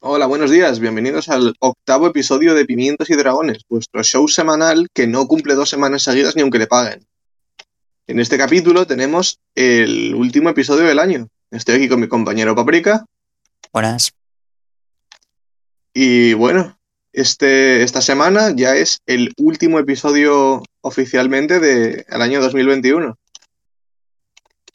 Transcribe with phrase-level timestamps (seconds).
[0.00, 0.78] Hola, buenos días.
[0.78, 5.70] Bienvenidos al octavo episodio de Pimientos y Dragones, vuestro show semanal que no cumple dos
[5.70, 7.04] semanas seguidas ni aunque le paguen.
[8.06, 11.26] En este capítulo tenemos el último episodio del año.
[11.50, 13.04] Estoy aquí con mi compañero Paprika.
[13.72, 14.12] Buenas.
[15.92, 16.78] Y bueno,
[17.12, 23.18] este, esta semana ya es el último episodio oficialmente del año 2021.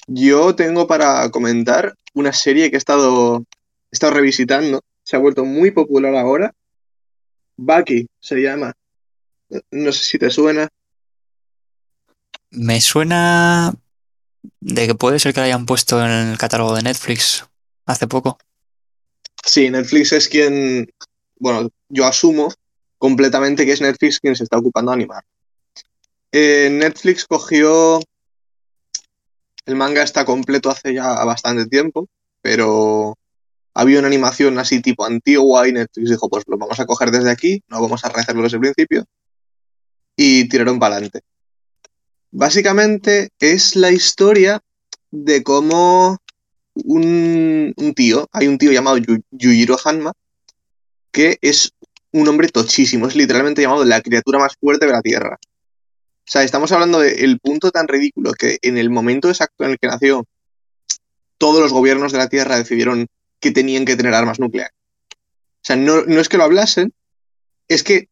[0.08, 5.46] Yo tengo para comentar una serie que he estado, he estado revisitando se ha vuelto
[5.46, 6.54] muy popular ahora.
[7.58, 8.74] Bucky se llama.
[9.72, 10.70] No sé si te suena.
[12.50, 13.74] Me suena
[14.60, 17.46] de que puede ser que la hayan puesto en el catálogo de Netflix
[17.86, 18.38] hace poco.
[19.46, 20.90] Sí, Netflix es quien,
[21.38, 22.54] bueno, yo asumo
[22.98, 25.24] completamente que es Netflix quien se está ocupando de animar.
[26.32, 28.00] Eh, Netflix cogió...
[29.66, 32.10] El manga está completo hace ya bastante tiempo,
[32.42, 33.18] pero
[33.74, 37.32] había una animación así tipo antigua y Netflix dijo, pues lo vamos a coger desde
[37.32, 39.06] aquí, no vamos a rehacerlo desde el principio
[40.16, 41.22] y tiraron para adelante.
[42.32, 44.62] Básicamente es la historia
[45.12, 46.18] de cómo
[46.76, 48.98] un, tío, hay un tío llamado
[49.32, 50.14] Yujiro Hanma,
[51.12, 51.74] que es
[52.12, 55.38] un hombre tochísimo, es literalmente llamado la criatura más fuerte de la Tierra.
[55.42, 59.80] O sea, estamos hablando del punto tan ridículo que en el momento exacto en el
[59.80, 60.26] que nació,
[61.38, 63.08] todos los gobiernos de la Tierra decidieron
[63.44, 64.74] que tenían que tener armas nucleares.
[65.12, 66.94] O sea, no, es que lo hablasen,
[67.68, 68.08] es que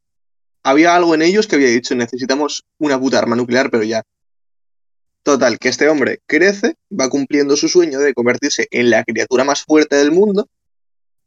[0.62, 4.04] había algo en ellos que había dicho, necesitamos una puta arma nuclear, pero ya.
[5.24, 9.64] Total, que este hombre crece, va cumpliendo su sueño de convertirse en la criatura más
[9.64, 10.50] fuerte del mundo,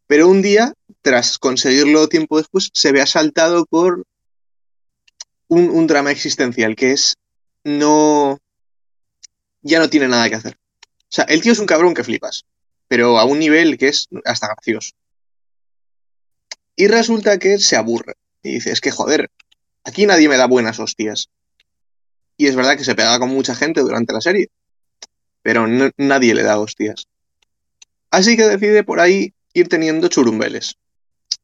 [0.07, 4.05] pero un día, tras conseguirlo tiempo después, se ve asaltado por
[5.49, 7.17] un, un drama existencial, que es
[7.65, 8.39] no...
[9.63, 10.59] ya no tiene nada que hacer.
[10.83, 12.45] O sea, el tío es un cabrón que flipas
[12.89, 14.95] pero a un nivel que es hasta gracioso.
[16.77, 18.15] Y resulta que se aburre.
[18.43, 19.31] Y dice, es que joder,
[19.85, 21.31] aquí nadie me da buenas hostias.
[22.37, 24.49] Y es verdad que se pega con mucha gente durante la serie,
[25.43, 25.67] pero
[25.97, 27.07] nadie le da hostias.
[28.11, 30.77] Así que decide por ahí ir teniendo churumbeles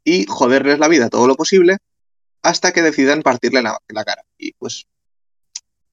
[0.05, 1.79] y joderles la vida todo lo posible
[2.43, 4.25] hasta que decidan partirle la, la cara.
[4.37, 4.87] Y pues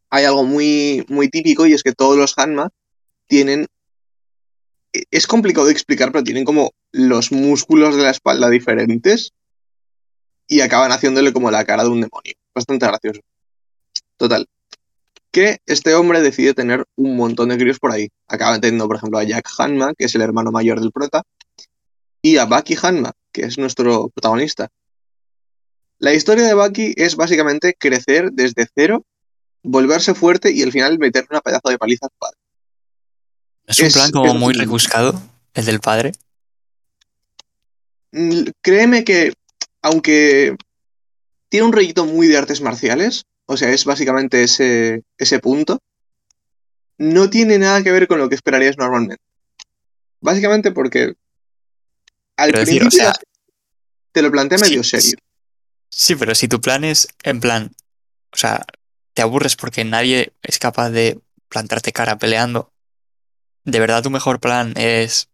[0.09, 2.69] hay algo muy, muy típico y es que todos los Hanma
[3.27, 3.67] tienen
[5.12, 9.34] es complicado de explicar, pero tienen como los músculos de la espalda diferentes
[10.47, 12.34] y acaban haciéndole como la cara de un demonio.
[12.56, 13.22] Bastante gracioso.
[14.18, 14.47] Total.
[15.31, 18.09] Que este hombre decide tener un montón de críos por ahí.
[18.28, 21.24] Acaba teniendo, por ejemplo, a Jack Hanma, que es el hermano mayor del prota,
[22.22, 24.69] y a Bucky Hanma, que es nuestro protagonista.
[26.00, 29.06] La historia de Bucky es básicamente crecer desde cero,
[29.64, 32.38] volverse fuerte y al final meterle una pedazo de paliza a su padre.
[33.67, 35.22] ¿Es un plan como muy rebuscado,
[35.53, 36.13] el del padre?
[38.13, 39.33] Mm, créeme que,
[39.81, 40.55] aunque
[41.50, 45.79] tiene un rollito muy de artes marciales, o sea, es básicamente ese, ese punto,
[46.97, 49.22] no tiene nada que ver con lo que esperarías normalmente.
[50.22, 51.13] Básicamente porque
[52.38, 52.89] al principio
[54.13, 55.17] te lo plantea medio serio.
[55.89, 57.72] Sí, pero si tu plan es en plan,
[58.31, 58.66] o sea,
[59.13, 62.72] te aburres porque nadie es capaz de plantarte cara peleando
[63.67, 65.29] ¿de verdad tu mejor plan es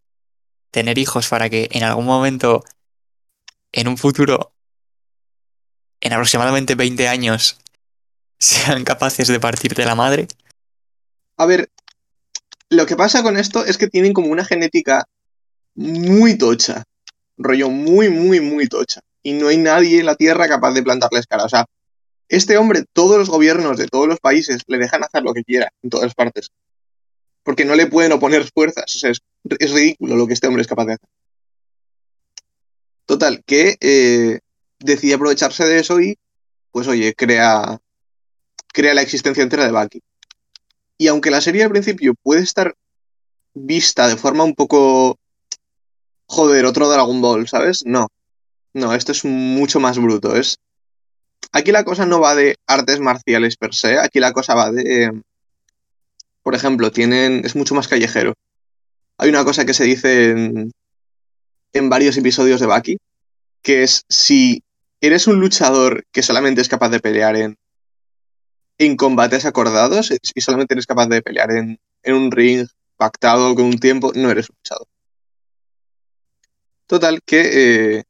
[0.72, 2.64] tener hijos para que en algún momento,
[3.72, 4.52] en un futuro,
[6.00, 7.58] en aproximadamente 20 años,
[8.38, 10.26] sean capaces de partirte la madre?
[11.36, 11.70] A ver,
[12.70, 15.04] lo que pasa con esto es que tienen como una genética
[15.76, 16.82] muy tocha.
[17.36, 19.00] Rollo muy, muy, muy tocha.
[19.22, 21.44] Y no hay nadie en la Tierra capaz de plantarles cara.
[21.44, 21.66] O sea,
[22.28, 25.72] este hombre, todos los gobiernos de todos los países le dejan hacer lo que quiera
[25.82, 26.50] en todas partes
[27.44, 28.96] porque no le pueden oponer fuerzas.
[28.96, 31.08] O sea, es, ridículo lo que este hombre es capaz de hacer.
[33.06, 34.40] Total, que eh,
[34.78, 36.18] decide aprovecharse de eso y,
[36.72, 37.78] pues oye, crea,
[38.72, 40.00] crea la existencia entera de Bucky.
[40.96, 42.74] Y aunque la serie al principio puede estar
[43.52, 45.18] vista de forma un poco...
[46.26, 47.84] Joder, otro Dragon Ball, ¿sabes?
[47.84, 48.08] No.
[48.72, 50.34] No, esto es mucho más bruto.
[50.34, 50.56] Es...
[51.52, 55.22] Aquí la cosa no va de artes marciales per se, aquí la cosa va de
[56.44, 58.34] por ejemplo, tienen, es mucho más callejero.
[59.18, 60.72] Hay una cosa que se dice en,
[61.72, 62.98] en varios episodios de Baki,
[63.62, 64.62] que es si
[65.00, 67.56] eres un luchador que solamente es capaz de pelear en,
[68.76, 73.64] en combates acordados y solamente eres capaz de pelear en, en un ring pactado con
[73.64, 74.86] un tiempo, no eres un luchador.
[76.86, 78.04] Total, que eh,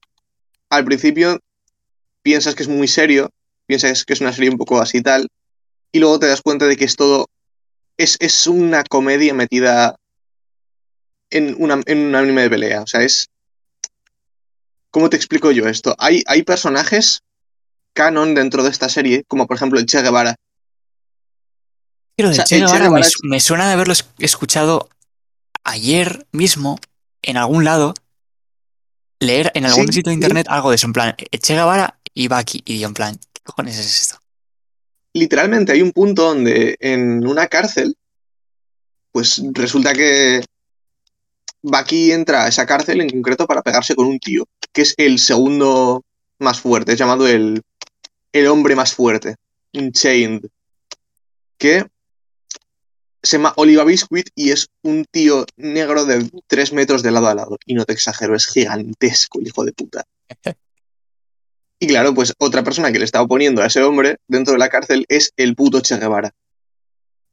[0.71, 1.39] al principio
[2.23, 3.31] piensas que es muy serio,
[3.67, 5.29] piensas que es una serie un poco así tal,
[5.93, 7.29] y luego te das cuenta de que es todo
[7.97, 9.97] es, una comedia metida
[11.31, 12.83] en, una, en un anime de pelea.
[12.83, 13.29] O sea, es.
[14.91, 15.95] ¿Cómo te explico yo esto?
[15.99, 17.21] Hay, hay personajes
[17.95, 20.37] canon dentro de esta serie, como por ejemplo el Che Guevara.
[22.17, 22.91] Pero de O sea, Che Guevara
[23.25, 24.89] me, suena de haberlo es- escuchado
[25.65, 26.79] ayer mismo
[27.23, 27.95] en algún lado,
[29.19, 30.23] leer en algún Sí, sitio de sí.
[30.23, 33.19] internet algo de eso, en plan, eh, Che Guevara y Baki, y yo en plan,
[33.33, 34.19] ¿qué cojones es esto?
[35.15, 37.97] Literalmente hay un punto donde en una cárcel,
[39.13, 40.45] pues resulta que
[41.63, 45.19] Baki entra a esa cárcel en concreto para pegarse con un tío, que es el
[45.19, 46.05] segundo
[46.41, 47.63] más fuerte, es llamado el,
[48.33, 49.37] el hombre más fuerte,
[49.73, 50.47] un Chained,
[51.57, 51.87] que
[53.23, 57.35] se llama Oliva Biscuit y es un tío negro de 3 metros de lado a
[57.35, 57.57] lado.
[57.65, 60.05] Y no te exagero, es gigantesco el hijo de puta.
[61.79, 64.69] Y claro, pues otra persona que le está oponiendo a ese hombre dentro de la
[64.69, 66.33] cárcel es el puto Che Guevara.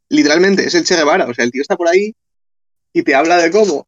[0.09, 1.27] Literalmente, es el Che Guevara.
[1.27, 2.13] O sea, el tío está por ahí
[2.93, 3.87] y te habla de cómo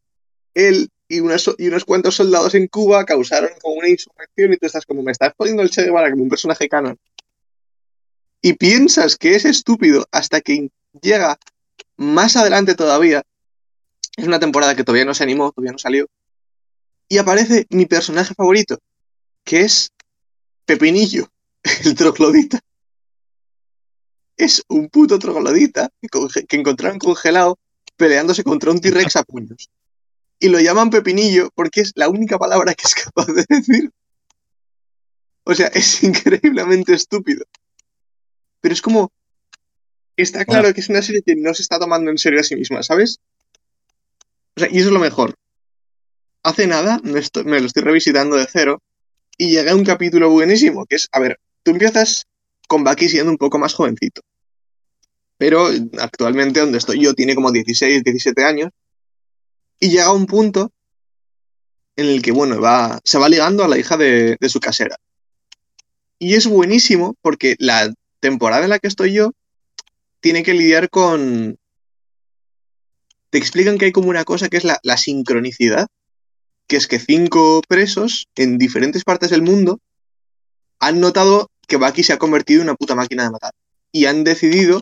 [0.54, 4.86] él y, y unos cuantos soldados en Cuba causaron como una insurrección y tú estás
[4.86, 6.98] como, me estás poniendo el Che Guevara como un personaje canon.
[8.42, 10.70] Y piensas que es estúpido hasta que
[11.02, 11.38] llega
[11.98, 13.24] más adelante todavía.
[14.18, 16.08] Es una temporada que todavía no se animó, todavía no salió.
[17.08, 18.80] Y aparece mi personaje favorito,
[19.44, 19.92] que es
[20.66, 21.30] Pepinillo,
[21.86, 22.60] el troglodita.
[24.36, 27.60] Es un puto troglodita que, encontraron congelado
[27.96, 29.70] peleándose contra un T-Rex a puños.
[30.40, 33.92] Y lo llaman Pepinillo porque es la única palabra que es capaz de decir.
[35.44, 37.46] O sea, es increíblemente estúpido.
[38.62, 39.12] Pero es como.
[40.16, 42.56] Está claro que es una serie que no se está tomando en serio a sí
[42.56, 43.20] misma, ¿sabes?
[44.56, 45.36] O sea, y eso es lo mejor.
[46.44, 47.14] Hace nada me
[47.60, 48.82] lo estoy revisitando de cero
[49.38, 52.26] y llegué a un capítulo buenísimo, que es, a ver, tú empiezas
[52.68, 54.22] con Bucky siendo un poco más jovencito.
[55.38, 55.68] Pero
[56.00, 58.70] actualmente donde estoy yo tiene como 16, 17 años
[59.80, 60.72] y llega un punto
[61.96, 64.98] en el que, bueno, va, se va ligando a la hija de, de su casera.
[66.18, 69.32] Y es buenísimo porque la temporada en la que estoy yo
[70.22, 71.58] tiene que lidiar con...
[73.30, 75.88] Te explican que hay como una cosa que es la, la sincronicidad,
[76.74, 79.80] que es que cinco presos en diferentes partes del mundo
[80.80, 83.54] han notado que Bucky se ha convertido en una puta máquina de matar.
[83.92, 84.82] Y han decidido,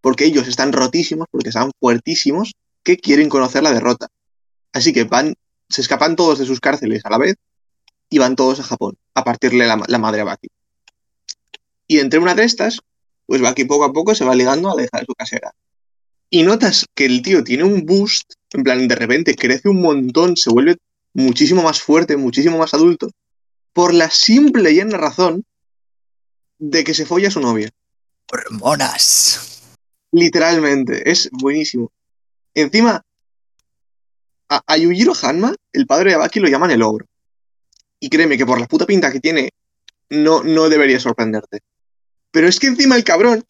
[0.00, 4.08] porque ellos están rotísimos, porque están fuertísimos, que quieren conocer la derrota.
[4.72, 5.34] Así que van,
[5.68, 7.34] se escapan todos de sus cárceles a la vez
[8.08, 10.48] y van todos a Japón a partirle la, la madre a Bucky.
[11.86, 12.80] Y entre una de estas,
[13.26, 15.52] pues Bucky poco a poco se va ligando a la de su casera.
[16.30, 20.38] Y notas que el tío tiene un boost, en plan, de repente crece un montón,
[20.38, 20.78] se vuelve
[21.16, 23.10] muchísimo más fuerte, muchísimo más adulto,
[23.72, 25.44] por la simple y llana razón
[26.58, 27.70] de que se folla a su novia.
[28.30, 29.62] Hormonas.
[30.12, 31.90] Literalmente, es buenísimo.
[32.54, 33.02] Encima,
[34.48, 37.06] a, a Yujiro Hanma, el padre de Baki, lo llaman el ogro.
[37.98, 39.50] Y créeme que por la puta pinta que tiene,
[40.10, 41.60] no, no debería sorprenderte.
[42.30, 43.42] Pero es que encima el cabrón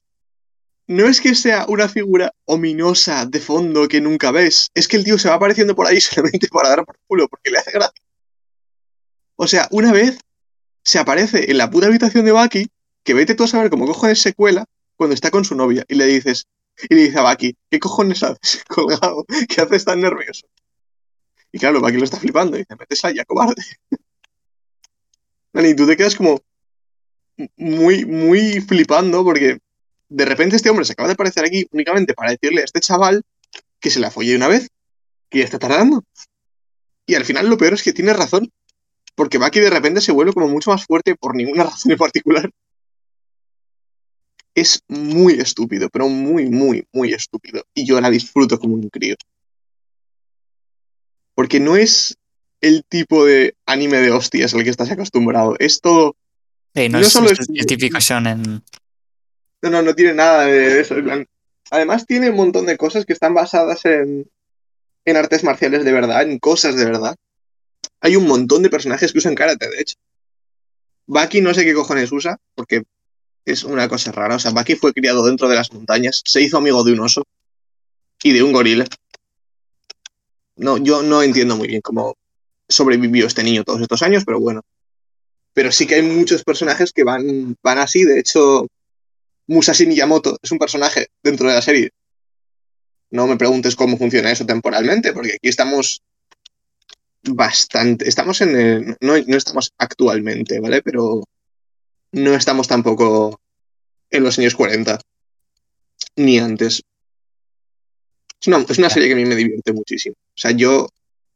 [0.88, 5.04] no es que sea una figura ominosa de fondo que nunca ves, es que el
[5.04, 8.02] tío se va apareciendo por ahí solamente para dar por culo, porque le hace gracia.
[9.36, 10.18] O sea, una vez
[10.82, 12.70] se aparece en la puta habitación de Baki,
[13.02, 14.64] que vete tú a saber cómo cojones se cuela
[14.96, 16.46] cuando está con su novia, y le dices,
[16.88, 19.24] y le dice a Baki, ¿qué cojones haces colgado?
[19.48, 20.46] ¿Qué haces tan nervioso?
[21.52, 23.62] Y claro, Baki lo está flipando, y dice, metes allá, cobarde.
[25.58, 26.42] Y tú te quedas como
[27.56, 29.58] muy, muy flipando, porque
[30.08, 33.22] de repente este hombre se acaba de aparecer aquí únicamente para decirle a este chaval
[33.80, 34.68] que se la folle una vez,
[35.30, 36.04] que ya está tardando.
[37.06, 38.50] Y al final lo peor es que tiene razón,
[39.14, 42.50] porque Baki de repente se vuelve como mucho más fuerte por ninguna razón en particular.
[44.54, 47.64] Es muy estúpido, pero muy, muy, muy estúpido.
[47.74, 49.14] Y yo la disfruto como un crío.
[51.34, 52.16] Porque no es
[52.62, 55.56] el tipo de anime de hostias al que estás acostumbrado.
[55.58, 56.16] Es todo
[56.74, 58.62] Sí, no, No es, solo es es- el típico shonen.
[59.66, 60.94] No, no, no tiene nada de eso.
[61.70, 64.30] Además tiene un montón de cosas que están basadas en,
[65.04, 67.16] en artes marciales de verdad, en cosas de verdad.
[68.00, 69.96] Hay un montón de personajes que usan karate, de hecho.
[71.06, 72.84] Baki no sé qué cojones usa, porque
[73.44, 74.36] es una cosa rara.
[74.36, 77.24] O sea, Baki fue criado dentro de las montañas, se hizo amigo de un oso
[78.22, 78.84] y de un gorila.
[80.56, 82.16] No, yo no entiendo muy bien cómo
[82.68, 84.62] sobrevivió este niño todos estos años, pero bueno.
[85.52, 88.04] Pero sí que hay muchos personajes que van, van así.
[88.04, 88.68] De hecho,
[89.48, 91.90] Musashi Miyamoto es un personaje dentro de la serie.
[93.10, 96.02] No me preguntes cómo funciona eso temporalmente, porque aquí estamos
[97.22, 98.08] bastante.
[98.08, 98.96] Estamos en el.
[99.00, 100.82] No, no estamos actualmente, ¿vale?
[100.82, 101.22] Pero
[102.12, 103.40] no estamos tampoco
[104.10, 104.98] en los años 40.
[106.16, 106.82] Ni antes.
[108.40, 110.14] Es una, es serie que a mí me divierte muchísimo.
[110.18, 110.88] O sea, yo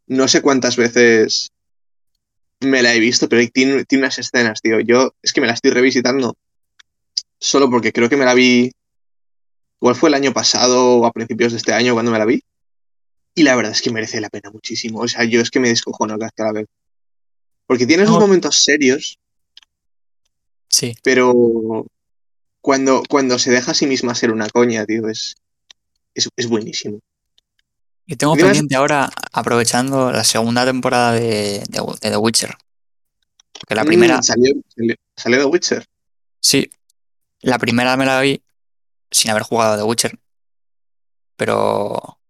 [0.06, 1.50] no sé cuántas veces
[2.60, 4.80] me la he visto, pero tiene, tiene unas escenas, tío.
[4.80, 6.36] Yo es que me la estoy revisitando
[7.40, 8.70] solo porque creo que me la vi.
[9.80, 12.42] Igual fue el año pasado o a principios de este año cuando me la vi.
[13.34, 15.00] Y la verdad es que merece la pena muchísimo.
[15.00, 16.66] O sea, yo es que me descojono cada vez que la veo.
[17.66, 18.20] Porque tiene esos No.
[18.20, 19.18] momentos serios,
[20.68, 20.94] Sí.
[21.02, 21.86] pero
[22.60, 25.36] cuando, cuando se deja a sí misma ser una coña, tío, es,
[26.14, 26.98] es, es buenísimo.
[28.06, 32.54] Y tengo pendiente ahora, aprovechando la segunda temporada de, de- de The Witcher.
[33.52, 35.84] Porque la Mm, primera, salió, salió, salió The Witcher.
[36.40, 36.70] sí,
[37.42, 38.42] la primera me la vi
[39.10, 40.18] sin haber jugado a The Witcher.
[41.36, 42.20] Pero,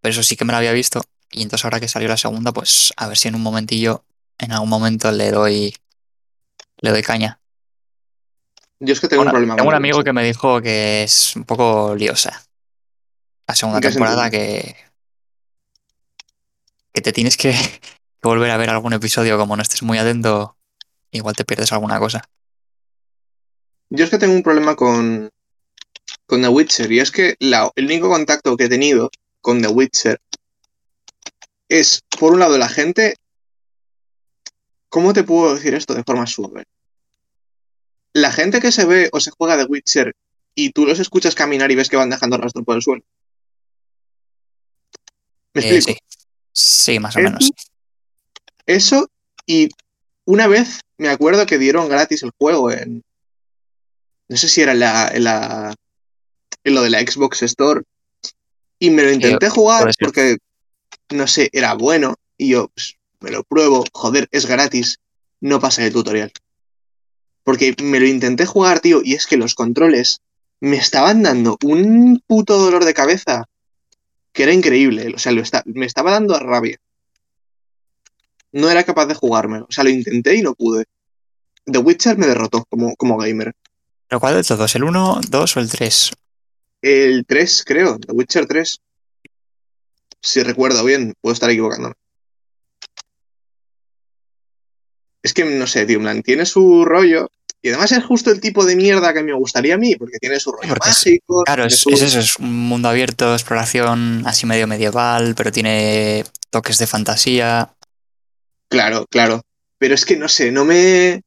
[0.00, 1.02] pero eso sí que me la había visto.
[1.30, 4.04] Y entonces ahora que salió la segunda, pues a ver si en un momentillo,
[4.38, 5.74] en algún momento le doy,
[6.78, 7.40] le doy caña.
[8.80, 11.44] Yo es que tengo un problema tengo un amigo que me dijo que es un
[11.44, 12.42] poco liosa.
[13.46, 14.42] La segunda ¿En qué temporada sentido?
[14.42, 14.76] que,
[16.92, 17.52] que te tienes que,
[18.22, 20.56] que volver a ver algún episodio como no estés muy atento,
[21.10, 22.28] igual te pierdes alguna cosa.
[23.94, 25.28] Yo es que tengo un problema con,
[26.26, 29.10] con The Witcher y es que la- el único contacto que he tenido
[29.42, 30.18] con The Witcher
[31.68, 33.16] es, por un lado, la gente...
[34.88, 36.64] ¿Cómo te puedo decir esto de forma suave?
[38.14, 40.14] La gente que se ve o se juega The Witcher
[40.54, 43.02] y tú los escuchas caminar y ves que van dejando rastro por el suelo.
[45.54, 45.98] ¿Me Eh, explico?
[46.52, 47.50] sí, sí, más o menos.
[48.66, 49.08] Eso
[49.46, 49.68] y
[50.24, 53.02] una vez me acuerdo que dieron gratis el juego en...
[54.32, 55.74] No sé si era la, en la-
[56.64, 57.82] en lo de la Xbox Store.
[58.78, 60.36] Y me lo intenté jugar porque,
[61.10, 62.14] no sé, era bueno.
[62.38, 63.84] Y yo, pues, me lo pruebo.
[63.92, 64.98] Joder, es gratis.
[65.40, 66.32] No pasa el tutorial.
[67.44, 70.20] Porque me lo intenté jugar, tío, y es que los controles
[70.60, 73.44] me estaban dando un puto dolor de cabeza
[74.32, 75.12] que era increíble.
[75.14, 76.78] O sea, lo está- me estaba dando rabia.
[78.52, 79.66] No era capaz de jugármelo.
[79.68, 80.84] O sea, lo intenté y no pude.
[81.66, 83.54] The Witcher me derrotó como, como gamer.
[84.12, 84.74] ¿Pero cuál de todos?
[84.74, 86.12] ¿El 1, 2 o el 3?
[86.82, 87.98] El 3, creo.
[87.98, 88.78] The Witcher 3.
[90.20, 91.94] Si recuerdo bien, puedo estar equivocándome.
[95.22, 97.30] Es que no sé, plan, tiene su rollo.
[97.62, 100.38] Y además es justo el tipo de mierda que me gustaría a mí, porque tiene
[100.38, 101.42] su rollo Porque es- mágico.
[101.44, 106.22] Claro, es, su- es eso, es un mundo abierto, exploración así medio medieval, pero tiene
[106.50, 107.72] toques de fantasía.
[108.68, 109.40] Claro, claro.
[109.78, 111.22] Pero es que no sé, no me.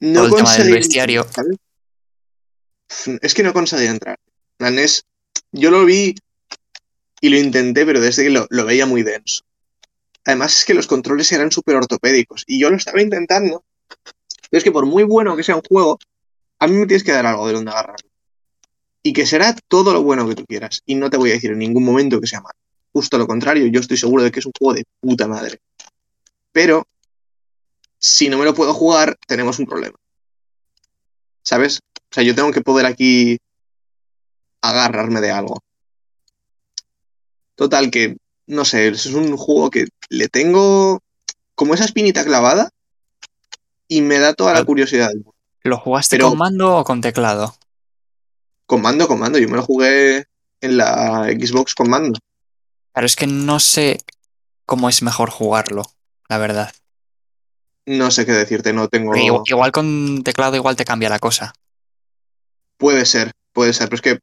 [0.00, 1.26] No Todo el tema del bestiario.
[3.22, 4.18] Es que no conseguí entrar.
[4.58, 5.04] Es-
[5.52, 6.14] Yo lo vi
[7.20, 9.42] y lo intenté, pero desde que lo, lo veía muy denso.
[10.26, 13.64] Además es que los controles eran súper ortopédicos y yo lo estaba intentando.
[14.50, 15.98] Pero es que por muy bueno que sea un juego,
[16.60, 17.96] a mí me tienes que dar algo de donde agarrar.
[19.02, 20.82] Y que será todo lo bueno que tú quieras.
[20.86, 22.58] Y no te voy a decir en ningún momento que sea malo.
[22.92, 25.58] Justo lo contrario, yo estoy seguro de que es un juego de puta madre.
[26.52, 26.86] Pero,
[28.00, 29.96] si no me lo puedo jugar, tenemos un problema.
[31.42, 31.80] ¿Sabes?
[32.10, 33.38] O sea, yo tengo que poder aquí
[34.62, 35.62] agarrarme de algo.
[37.54, 41.00] Total, que, no sé, es un juego que le tengo
[41.54, 42.70] como esa espinita clavada
[43.88, 45.10] y me da toda la Pero- curiosidad.
[45.64, 47.54] ¿Lo jugaste Pero- con mando o con teclado?
[48.66, 49.38] Con mando, con mando.
[49.38, 50.26] Yo me lo jugué
[50.60, 52.18] en la Xbox con mando.
[52.92, 53.98] Claro, es que no sé
[54.66, 55.82] cómo es mejor jugarlo,
[56.28, 56.72] la verdad.
[57.86, 59.14] No sé qué decirte, no tengo...
[59.16, 61.54] Igual con teclado igual te cambia la cosa.
[62.78, 64.18] Puede ser, puede ser, pero es que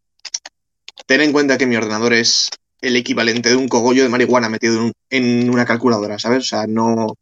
[1.05, 2.49] ten en cuenta que mi ordenador es
[2.81, 6.39] el equivalente de un cogollo de marihuana metido en, un- en una calculadora, ¿sabes?
[6.39, 7.15] O sea, no,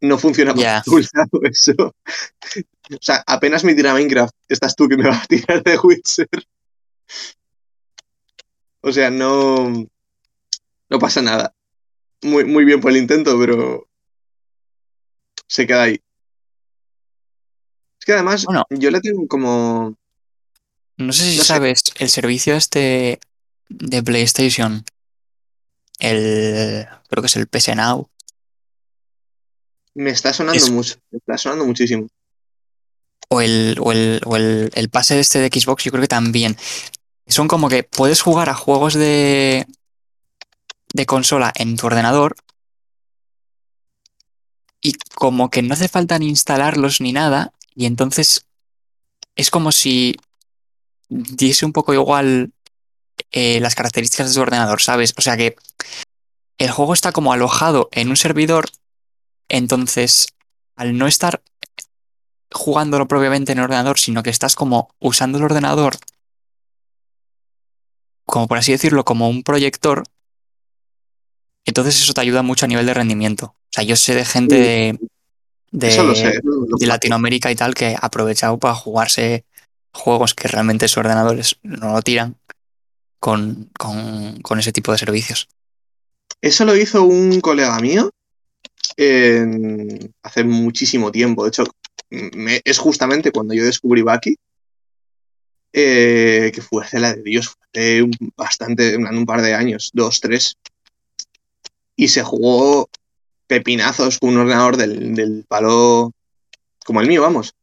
[0.00, 0.62] no funciona por
[1.14, 1.94] lado eso.
[2.92, 6.28] O sea, apenas me tira Minecraft, estás tú que me vas a tirar de Witcher.
[8.82, 9.70] O sea, no,
[10.88, 11.54] no pasa nada.
[12.22, 13.86] Muy, muy bien por el intento, pero
[15.46, 16.00] se queda ahí.
[17.98, 18.64] Es que además, Bueno.
[18.70, 19.96] yo le tengo como...
[21.00, 21.48] No sé si No sé.
[21.48, 23.20] sabes, el servicio este
[23.68, 24.84] de PlayStation,
[25.98, 28.08] el creo que es el PS Now,
[29.94, 32.06] Me está sonando Es- mucho, me está sonando muchísimo.
[33.28, 36.56] o el, o el, o el, el pase este de Xbox, yo creo que también.
[37.26, 39.66] Son como que puedes jugar a juegos de,
[40.92, 42.34] de consola en tu ordenador
[44.82, 48.46] y como que no hace falta ni instalarlos ni nada y entonces
[49.36, 50.16] es como si
[51.10, 52.52] diese un poco igual
[53.32, 55.12] eh, las características de tu ordenador, ¿sabes?
[55.16, 55.56] O sea que
[56.58, 58.70] el juego está como alojado en un servidor,
[59.48, 60.28] entonces
[60.76, 61.42] al no estar
[62.52, 65.96] jugándolo propiamente en el ordenador, sino que estás como usando el ordenador
[68.30, 70.04] como por así decirlo, como un proyector,
[71.66, 73.46] entonces eso te ayuda mucho a nivel de rendimiento.
[73.46, 74.98] O sea, yo sé de gente de,
[75.72, 76.28] de, Eso lo sé.
[76.28, 76.86] eso lo de conozco.
[76.86, 79.44] Latinoamérica y tal que ha aprovechado para jugarse
[79.92, 82.36] juegos que realmente sus ordenadores no lo tiran
[83.18, 85.48] con, con, ese tipo de servicios.
[86.40, 88.10] Eso lo hizo un colega mío
[88.96, 91.44] en- hace muchísimo tiempo.
[91.44, 91.64] De hecho,
[92.10, 94.36] es justamente cuando yo descubrí Baki,
[95.72, 100.20] eh, que fue hace la de Dios, hace bastante, en un par de años, dos,
[100.20, 100.56] tres.
[101.94, 102.88] Y se jugó
[103.46, 106.12] pepinazos con un ordenador del, del palo
[106.84, 107.54] como el mío, vamos.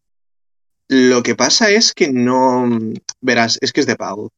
[0.89, 2.69] Lo que pasa es que no.
[3.21, 4.31] Verás, es que es de pago.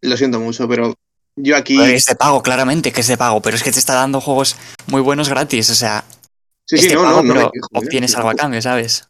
[0.00, 0.94] Lo siento mucho, pero
[1.36, 1.80] yo aquí.
[1.80, 4.56] Es de pago, claramente que es de pago, pero es que te está dando juegos
[4.86, 5.70] muy buenos gratis.
[5.70, 6.04] O sea,
[6.66, 7.60] Sí, sí, no, pago, no, no pero ¿eh?
[7.72, 9.08] obtienes algo a cambio, ¿sabes?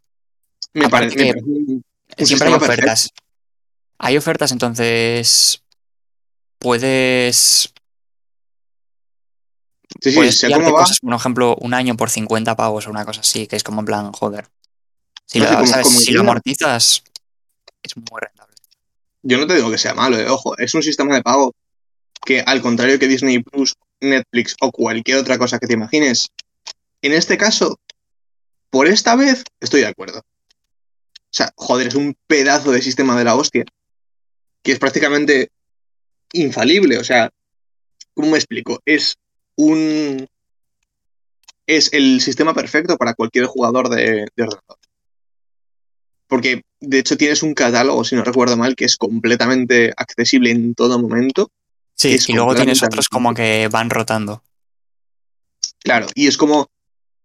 [0.75, 1.82] Me parece, me parece un-
[2.25, 2.73] Siempre hay perfecto.
[2.75, 3.11] ofertas.
[3.99, 5.62] Hay ofertas, entonces
[6.58, 7.73] puedes,
[10.00, 10.82] Sí, sí, puedes sé pillarte cómo va.
[10.82, 13.80] cosas, por ejemplo, un año por 50 pavos o una cosa así, que es como
[13.80, 14.49] en plan, joder.
[15.28, 17.02] Si, No, lo, amortizas,
[17.82, 18.54] es muy rentable.
[19.23, 21.54] Yo no te digo que sea malo, eh, ojo, es un sistema de pago
[22.25, 26.28] que, al contrario que Disney Plus, Netflix o cualquier otra cosa que te imagines,
[27.02, 27.78] en este caso,
[28.70, 30.20] por esta vez, estoy de acuerdo.
[30.20, 33.66] O sea, joder, es un pedazo de sistema de la hostia,
[34.62, 35.50] que es prácticamente
[36.32, 36.97] infalible.
[36.97, 37.30] O sea,
[38.14, 38.80] ¿cómo me explico?
[38.87, 39.18] Es
[39.56, 40.26] un.
[41.66, 44.78] Es el sistema perfecto para cualquier jugador de, de ordenador.
[46.28, 50.75] Porque, de hecho, tienes un catálogo, si no recuerdo mal, que es completamente accesible en
[50.75, 51.50] todo momento.
[51.94, 54.42] Sí, y luego tienes otros como que van rotando.
[55.80, 56.68] Claro, y es como.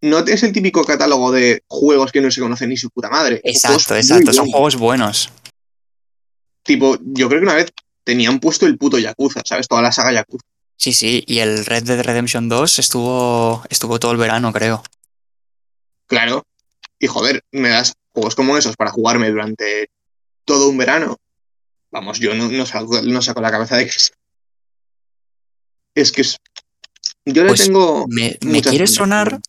[0.02, 3.40] No es el típico catálogo de juegos que no se conocen ni su puta madre.
[3.44, 5.30] Exacto, exacto, son juegos buenos.
[6.64, 7.72] Tipo, yo creo que una vez
[8.04, 9.68] tenían puesto el puto Yakuza, ¿sabes?
[9.68, 10.46] Toda la saga Yakuza.
[10.76, 14.84] Sí, sí, y el Red Dead Redemption 2 estuvo, estuvo todo el verano, creo.
[16.08, 16.44] Claro.
[17.00, 19.90] Y joder, me das juegos como esos para jugarme durante
[20.46, 21.18] todo un verano.
[21.92, 24.14] Vamos, yo no, no saco, no saco la cabeza de que es.
[25.96, 26.38] Es que es.
[27.26, 28.06] Yo le Pues tengo.
[28.08, 29.40] Me, me quiere sonar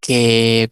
[0.00, 0.70] que,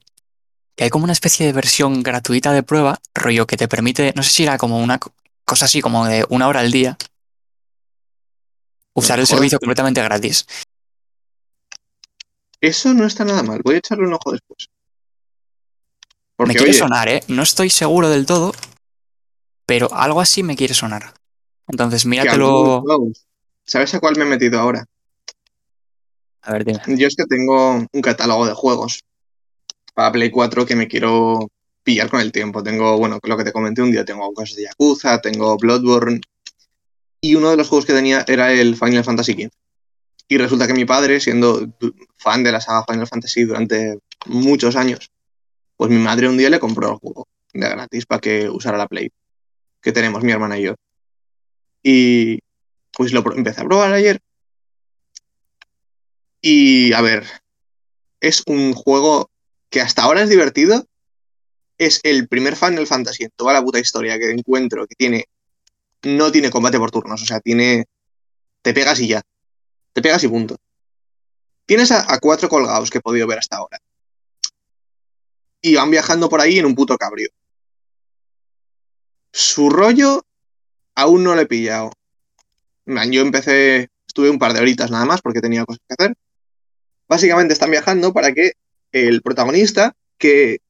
[0.77, 4.23] que hay como una especie de versión gratuita de prueba, rollo que te permite, no
[4.23, 5.13] sé si era como una co-
[5.45, 6.97] cosa así como de una hora al día,
[8.95, 9.37] usar el Joder.
[9.39, 10.47] servicio completamente gratis.
[12.61, 13.61] Eso no está nada mal.
[13.65, 14.69] Voy a echarle un ojo después.
[16.41, 17.23] Porque, me quiere oye, sonar, ¿eh?
[17.29, 18.55] No estoy seguro del todo,
[19.67, 21.13] pero algo así me quiere sonar.
[21.69, 22.83] Entonces, míratelo.
[23.67, 24.87] ¿sabes a cuál me he metido ahora?
[26.41, 26.81] A ver, dime.
[26.97, 29.05] Yo es que tengo un catálogo de juegos
[29.93, 31.51] para Play 4 que me quiero
[31.83, 32.63] pillar con el tiempo.
[32.63, 36.23] Tengo, bueno, lo que te comenté un día, tengo cosas de Yakuza, tengo Bloodborne.
[37.21, 39.51] Y uno de los juegos que tenía era el Final Fantasy XV.
[40.27, 41.69] Y resulta que mi padre, siendo
[42.17, 45.11] fan de la saga Final Fantasy durante muchos años,
[45.81, 48.87] pues mi madre un día le compró el juego de gratis para que usara la
[48.87, 49.11] Play
[49.81, 50.75] que tenemos mi hermana y yo.
[51.83, 52.41] Y
[52.93, 54.21] pues lo empecé a probar ayer.
[56.43, 57.27] Y a ver,
[58.21, 59.31] es un juego
[59.71, 60.85] que hasta ahora es divertido.
[61.79, 65.29] Es el primer Final Fantasy en toda la puta historia que encuentro que tiene.
[66.03, 67.87] No tiene combate por turnos, o sea, tiene.
[68.61, 69.23] Te pegas y ya.
[69.95, 70.59] Te pegas y punto.
[71.65, 73.81] Tienes a, a cuatro colgados que he podido ver hasta ahora.
[75.63, 77.29] Y van viajando por ahí en un puto cabrio.
[79.33, 80.25] Su rollo
[80.95, 81.93] aún no lo he pillado.
[82.85, 86.17] Plan, Yo empecé, estuve un par de horitas nada más porque tenía cosas que hacer.
[87.09, 88.53] Básicamente están viajando para que
[88.93, 90.61] el protagonista, que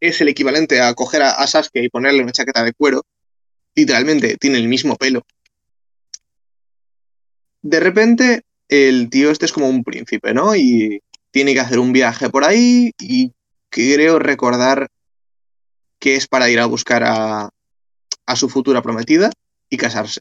[0.00, 3.04] es el equivalente a coger a, a Sasuke y ponerle una chaqueta de cuero,
[3.74, 5.22] literalmente tiene el mismo pelo.
[7.62, 10.56] De repente, el tío este es como un príncipe, ¿no?
[10.56, 13.32] Y tiene que hacer un viaje por ahí y
[13.70, 14.88] creo recordar
[15.98, 17.50] que es para ir a buscar a,
[18.26, 19.30] a su futura prometida
[19.68, 20.20] y casarse.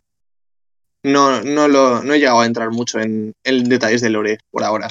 [1.03, 4.63] No, no, lo, no he llegado a entrar mucho en, en detalles de Lore por
[4.63, 4.89] ahora.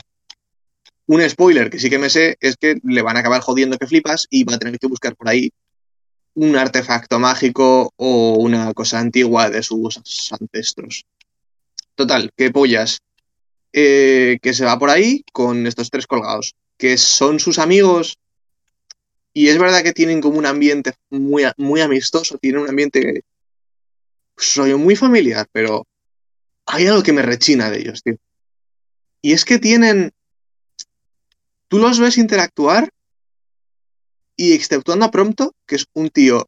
[1.07, 3.87] Un spoiler que sí que me sé es que le van a acabar jodiendo que
[3.87, 5.51] flipas y va a tener que buscar por ahí
[6.35, 10.01] un artefacto mágico o una cosa antigua de sus
[10.39, 11.05] ancestros.
[11.95, 13.01] Total, que pollas.
[13.73, 18.17] Eh, que se va por ahí con estos tres colgados, que son sus amigos.
[19.39, 23.23] Y es verdad que tienen como un ambiente muy, muy amistoso, tienen un ambiente
[24.37, 25.87] soy muy familiar, pero
[26.67, 28.17] hay algo que me rechina de ellos, tío.
[29.23, 30.13] Y es que tienen.
[31.71, 32.91] Tú los ves interactuar
[34.37, 36.47] y exceptuando a Prompto, que es un tío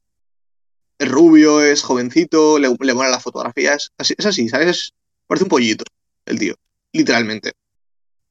[0.98, 4.68] rubio, es jovencito, le, le mola la fotografía, es así, es así, ¿sabes?
[4.68, 4.92] Es-
[5.26, 5.84] parece un pollito,
[6.26, 6.54] el tío,
[6.92, 7.52] literalmente.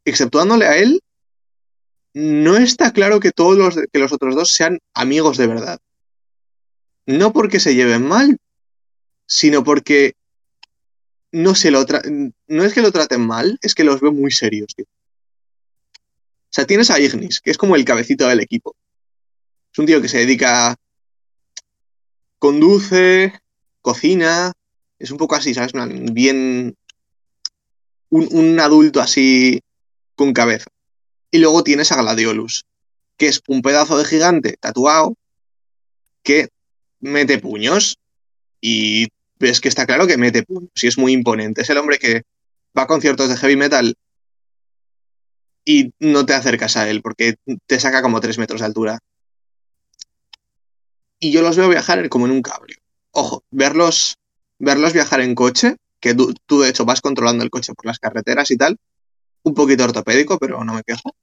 [0.06, 1.02] exceptuándole a él,
[2.14, 5.80] no está claro que todos los, que los otros dos sean amigos de verdad.
[7.06, 8.38] No porque se lleven mal,
[9.26, 10.14] sino porque
[11.32, 11.86] no se lo
[12.48, 14.86] no es que lo traten mal, es que los veo muy serios, tío.
[14.86, 18.76] O sea, tienes a Ignis, que es como el cabecito del equipo.
[19.72, 20.76] Es un tío que se dedica.
[22.40, 23.34] conduce,
[23.82, 24.52] cocina.
[24.98, 25.74] Es un poco así, ¿sabes?
[26.12, 26.76] Bien.
[28.10, 29.62] Un, un adulto así
[30.16, 30.72] con cabeza.
[31.32, 32.66] Y luego tienes a Gladiolus,
[33.18, 35.16] que es un pedazo de gigante tatuado
[36.24, 36.50] que
[37.00, 37.98] mete puños
[38.62, 39.08] y
[39.40, 41.62] ves que está claro que mete puños y es muy imponente.
[41.62, 42.24] Es el hombre que
[42.78, 43.96] va a conciertos de heavy metal
[45.66, 49.00] y no te acercas a él porque te saca como tres metros de altura.
[51.20, 52.78] Y yo los veo viajar como en un cable.
[53.12, 54.18] Ojo, verlos,
[54.58, 58.00] verlos viajar en coche, que tú, tú de hecho vas controlando el coche por las
[58.00, 58.78] carreteras y tal,
[59.44, 61.16] un poquito ortopédico, pero no me quejo.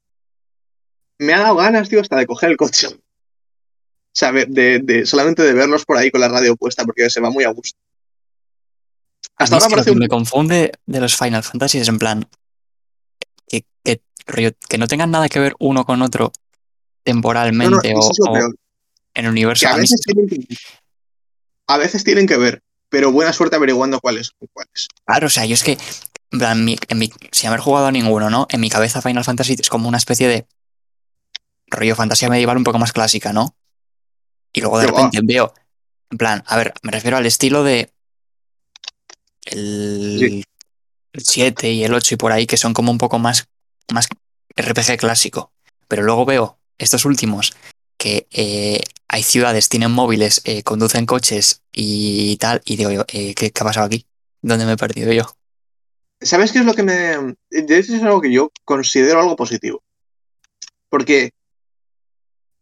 [1.19, 2.89] Me ha dado ganas, tío, hasta de coger el coche.
[2.89, 7.31] O sea, de, solamente de verlos por ahí con la radio puesta, porque se va
[7.31, 7.79] muy a gusto.
[9.37, 12.27] Hasta ahora parece que me confunde de los Final Fantasy es en plan
[13.47, 16.33] que, que, no tengan nada que ver uno con otro
[17.03, 18.11] temporalmente o,
[19.15, 19.69] en el universo.
[19.69, 20.01] A veces,
[21.67, 22.63] a veces, tienen que ver,
[22.97, 24.89] pero buena suerte averiguando cuáles cuáles.
[25.05, 25.77] Claro, o sea, yo es que
[26.33, 26.67] en plan,
[27.31, 28.47] sin haber jugado a ninguno, ¿no?
[28.49, 30.47] En mi cabeza Final Fantasy es como una especie de
[31.67, 33.55] rollo fantasía medieval un poco más clásica, ¿no?
[34.51, 35.53] Y luego de repente veo,
[36.11, 37.93] en plan, a ver, me refiero al estilo de
[39.45, 40.43] el,
[41.13, 43.47] 7 y el 8 y por ahí, que son como un poco más,
[43.93, 44.09] más
[44.57, 45.53] RPG clásico.
[45.87, 47.53] Pero luego veo estos últimos
[47.99, 53.35] que eh, hay ciudades, tienen móviles, eh, conducen coches y tal, y digo yo, eh,
[53.35, 54.07] ¿qué, ¿qué ha pasado aquí?
[54.41, 55.25] ¿Dónde me he perdido yo?
[56.21, 57.37] ¿Sabes qué es lo que me...
[57.51, 59.83] De es algo que yo considero algo positivo.
[60.89, 61.33] Porque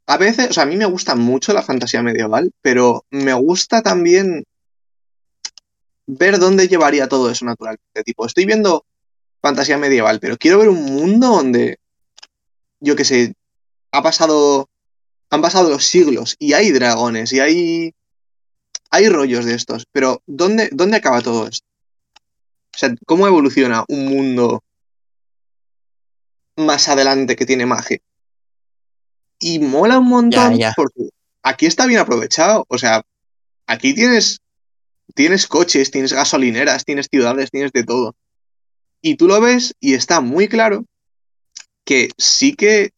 [0.07, 3.83] a veces, o sea, a mí me gusta mucho la fantasía medieval, pero me gusta
[3.83, 4.44] también
[6.07, 8.03] ver dónde llevaría todo eso naturalmente.
[8.05, 8.85] Tipo, estoy viendo
[9.40, 11.79] fantasía medieval, pero quiero ver un mundo donde,
[12.81, 13.35] yo qué sé,
[13.92, 14.68] ha pasado,
[15.31, 17.94] han pasado los siglos y hay dragones y hay,
[18.95, 21.67] hay rollos de estos, pero ¿dónde, dónde acaba todo esto?
[22.75, 24.63] O sea, ¿cómo evoluciona un mundo
[26.57, 27.99] más adelante que tiene magia?
[29.41, 31.09] Y mola un montón porque
[31.43, 32.67] aquí está bien aprovechado.
[32.69, 33.03] O sea,
[33.67, 34.41] aquí tienes,
[35.15, 38.15] tienes coches, tienes gasolineras, tienes ciudades, tienes de todo.
[39.03, 40.85] Y tú lo ves y está muy claro
[41.85, 42.93] que sí que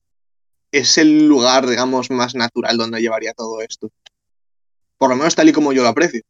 [0.73, 3.91] es el lugar, digamos, más natural donde llevaría todo esto.
[4.99, 6.23] Por lo menos tal y como yo lo aprecio.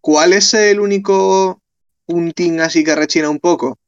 [0.00, 1.60] ¿Cuál es el único
[2.06, 3.78] un ting así que rechina un poco.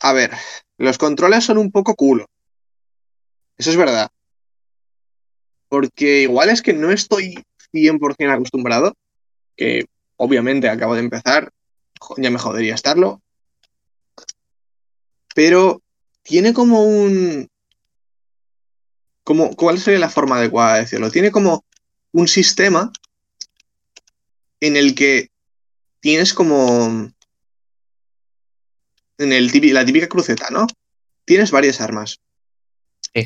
[0.00, 0.32] A ver,
[0.78, 2.26] los controles son un poco culo.
[3.56, 4.10] Eso es verdad.
[5.68, 8.94] Porque igual es que no estoy 100% acostumbrado,
[9.56, 11.50] que obviamente acabo de empezar,
[12.16, 13.22] ya me jodería estarlo.
[15.34, 15.80] Pero
[16.22, 17.48] tiene como un...
[19.24, 21.10] Como, ¿Cuál sería la forma adecuada de decirlo?
[21.10, 21.64] Tiene como
[22.12, 22.92] un sistema
[24.60, 25.30] en el que
[26.00, 27.10] tienes como.
[29.18, 30.66] En el la típica cruceta, ¿no?
[31.24, 32.18] Tienes varias armas.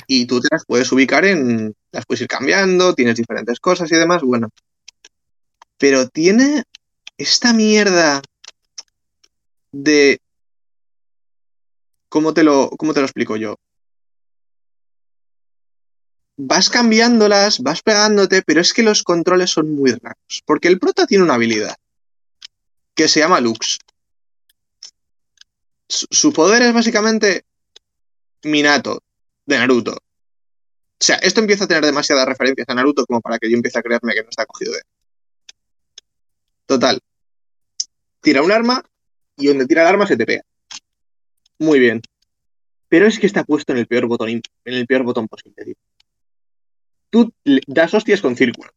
[0.08, 1.74] Y tú te las puedes ubicar en.
[1.92, 4.48] Las puedes ir cambiando, tienes diferentes cosas y demás, bueno.
[5.78, 6.64] Pero tiene
[7.16, 8.22] esta mierda
[9.72, 10.20] de.
[12.08, 13.56] ¿Cómo te lo, cómo te lo explico yo?
[16.36, 20.42] Vas cambiándolas, vas pegándote, pero es que los controles son muy raros.
[20.44, 21.74] Porque el prota tiene una habilidad
[22.94, 23.78] que se llama Lux.
[25.88, 27.44] Su, poder es básicamente
[28.42, 29.02] Minato,
[29.46, 29.92] de Naruto.
[29.92, 33.78] O sea, esto empieza a tener demasiadas referencias a Naruto como para que yo empiece
[33.78, 34.82] a creerme que no está cogido de
[36.66, 37.00] Total.
[38.20, 38.82] Tira un arma
[39.36, 40.42] y donde tira el arma se te pega.
[41.58, 42.02] Muy bien.
[42.88, 45.76] Pero es que está puesto en el peor botón, en el peor botón posible.
[47.16, 47.32] Tú
[47.66, 48.70] das hostias con círculo.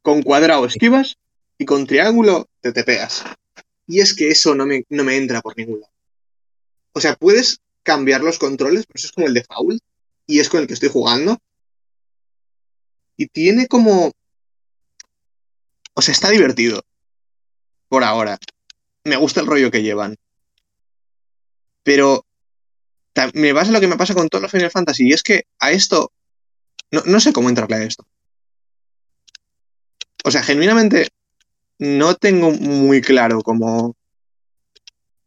[0.00, 1.18] Con cuadrado esquivas
[1.58, 3.22] y con triángulo te te pegas.
[3.86, 5.92] Y es que eso no me, no me entra por ningún lado.
[6.92, 9.78] O sea, puedes cambiar los controles, pero eso es como el de Foul
[10.26, 11.36] y es con el que estoy jugando.
[13.18, 14.10] Y tiene como...
[15.92, 16.82] O sea, está divertido.
[17.88, 18.38] Por ahora.
[19.04, 20.16] Me gusta el rollo que llevan.
[21.82, 22.24] Pero
[23.34, 25.08] me pasa lo que me pasa con todos los Final Fantasy.
[25.08, 26.10] Y es que a esto.
[26.94, 28.06] No, no sé cómo entrarle a esto.
[30.24, 31.08] O sea, genuinamente
[31.78, 33.96] no tengo muy claro cómo,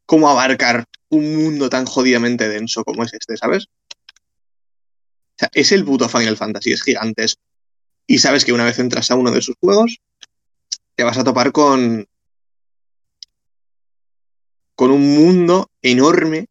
[0.06, 3.66] cómo abarcar un mundo tan jodidamente denso como es este, ¿sabes?
[3.66, 7.42] O sea, es el puto Final Fantasy, es gigantesco.
[8.08, 10.00] Y sabes que una vez entras a uno de sus juegos,
[10.96, 12.08] te vas a topar con.
[14.74, 16.48] con un mundo enorme,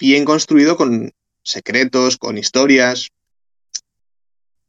[0.00, 1.12] bien construido, con
[1.44, 3.12] secretos, con historias.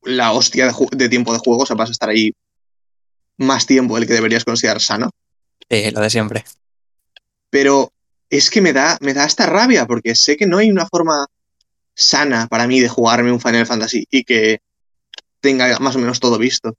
[0.08, 2.34] La hostia de, de tiempo de juego, o sea, vas a estar ahí
[3.38, 5.12] más tiempo del que deberías considerar sano.
[5.70, 6.46] Sí, lo de siempre.
[7.50, 7.92] Pero
[8.30, 11.28] es que me da, me da esta rabia, porque sé que no hay una forma
[11.94, 14.62] sana para mí de jugarme un Final Fantasy y que
[15.40, 16.76] tenga más o menos todo visto.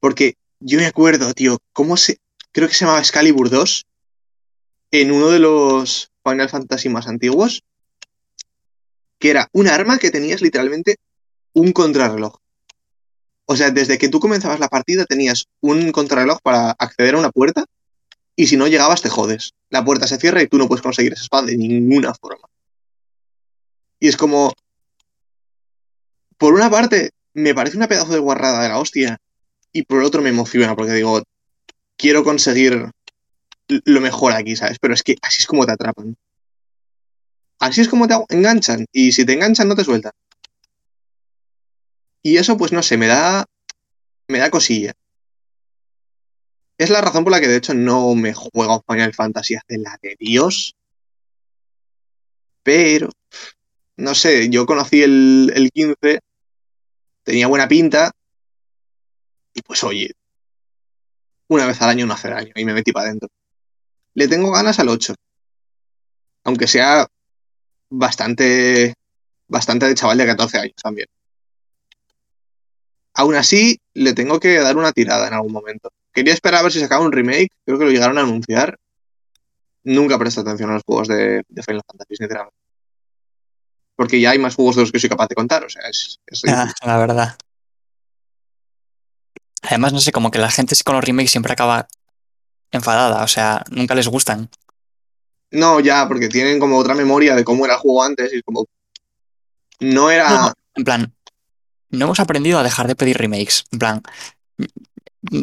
[0.00, 2.18] Porque yo me acuerdo, tío, cómo se.
[2.52, 3.86] Creo que se llamaba Excalibur 2.
[4.92, 7.62] En uno de los Final Fantasy más antiguos.
[9.18, 10.96] Que era un arma que tenías literalmente
[11.54, 12.36] un contrarreloj.
[13.46, 17.30] O sea, desde que tú comenzabas la partida tenías un contrarreloj para acceder a una
[17.30, 17.64] puerta.
[18.34, 19.54] Y si no llegabas, te jodes.
[19.70, 22.48] La puerta se cierra y tú no puedes conseguir esa espada de ninguna forma.
[24.00, 24.52] Y es como.
[26.36, 29.18] Por una parte, me parece una pedazo de guarrada de la hostia.
[29.72, 31.22] Y por otro me emociona, porque digo,
[31.96, 32.90] quiero conseguir
[33.68, 34.78] lo mejor aquí, ¿sabes?
[34.80, 36.16] Pero es que así es como te atrapan.
[37.58, 38.86] Así es como te enganchan.
[38.92, 40.12] Y si te enganchan, no te sueltan.
[42.26, 43.44] Y eso, pues no sé, me da.
[44.26, 44.92] Me da cosilla.
[46.76, 49.96] Es la razón por la que de hecho no me juego Final Fantasy hace la
[50.02, 50.74] de Dios.
[52.64, 53.10] Pero.
[53.96, 56.18] No sé, yo conocí el, el 15.
[57.22, 58.10] Tenía buena pinta.
[59.54, 60.10] Y pues oye.
[61.46, 62.50] Una vez al año no hace daño.
[62.56, 63.28] Y me metí para adentro.
[64.14, 65.14] Le tengo ganas al 8.
[66.42, 67.06] Aunque sea
[67.88, 68.94] bastante.
[69.46, 71.06] Bastante de chaval de 14 años también.
[73.18, 75.90] Aún así, le tengo que dar una tirada en algún momento.
[76.12, 78.78] Quería esperar a ver si sacaba un remake, creo que lo llegaron a anunciar.
[79.84, 82.58] Nunca presté atención a los juegos de, de Final Fantasy, sinceramente.
[83.96, 86.20] Porque ya hay más juegos de los que soy capaz de contar, o sea, es,
[86.26, 87.38] es ah, la verdad.
[89.62, 91.88] Además, no sé, como que la gente con los remakes siempre acaba
[92.70, 94.50] enfadada, o sea, nunca les gustan.
[95.52, 98.66] No, ya, porque tienen como otra memoria de cómo era el juego antes y como...
[99.80, 100.28] No era...
[100.28, 101.15] No, en plan,
[101.90, 103.64] no hemos aprendido a dejar de pedir remakes.
[103.72, 104.02] En plan,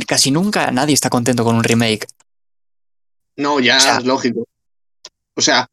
[0.07, 2.07] casi nunca nadie está contento con un remake.
[3.35, 4.47] No, ya, o sea, es lógico.
[5.35, 5.67] O sea,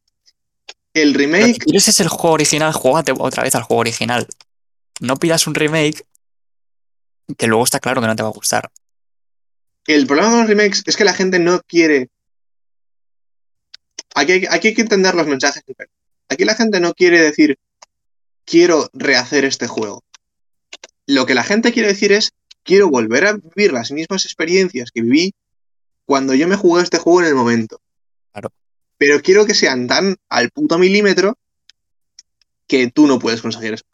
[0.94, 1.54] el remake.
[1.54, 4.26] Si quieres es el juego original, juégate otra vez al juego original.
[5.00, 6.04] No pidas un remake
[7.37, 8.70] que luego está claro que no te va a gustar.
[9.87, 12.09] El problema con los remakes es que la gente no quiere.
[14.14, 15.62] Aquí hay, aquí hay que entender los mensajes.
[16.28, 17.59] Aquí la gente no quiere decir
[18.44, 20.02] quiero rehacer este juego.
[21.06, 22.32] Lo que la gente quiere decir es
[22.62, 25.34] quiero volver a vivir las mismas experiencias que viví
[26.04, 27.80] cuando yo me jugué este juego en el momento.
[28.32, 28.52] Claro.
[28.98, 31.38] Pero quiero que sean tan al puto milímetro
[32.66, 33.84] que tú no puedes conseguir eso.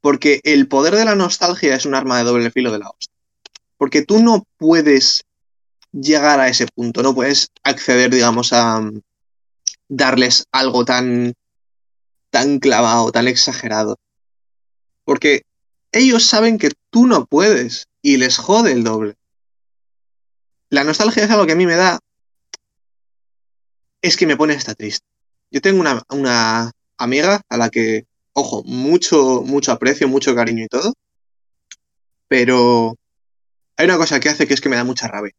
[0.00, 3.14] Porque el poder de la nostalgia es un arma de doble filo de la hostia.
[3.76, 5.24] Porque tú no puedes
[5.92, 9.00] llegar a ese punto, no puedes acceder, digamos, a um,
[9.88, 11.34] darles algo tan,
[12.30, 13.96] tan clavado, tan exagerado.
[15.04, 15.42] Porque
[15.92, 19.16] ellos saben que tú no puedes y les jode el doble.
[20.70, 22.00] La nostalgia es algo que a mí me da.
[24.02, 25.06] Es que me pone hasta triste.
[25.50, 30.68] Yo tengo una, una amiga a la que, ojo, mucho, mucho aprecio, mucho cariño y
[30.68, 30.94] todo.
[32.28, 32.96] Pero
[33.76, 35.32] hay una cosa que hace que es que me da mucha rabia.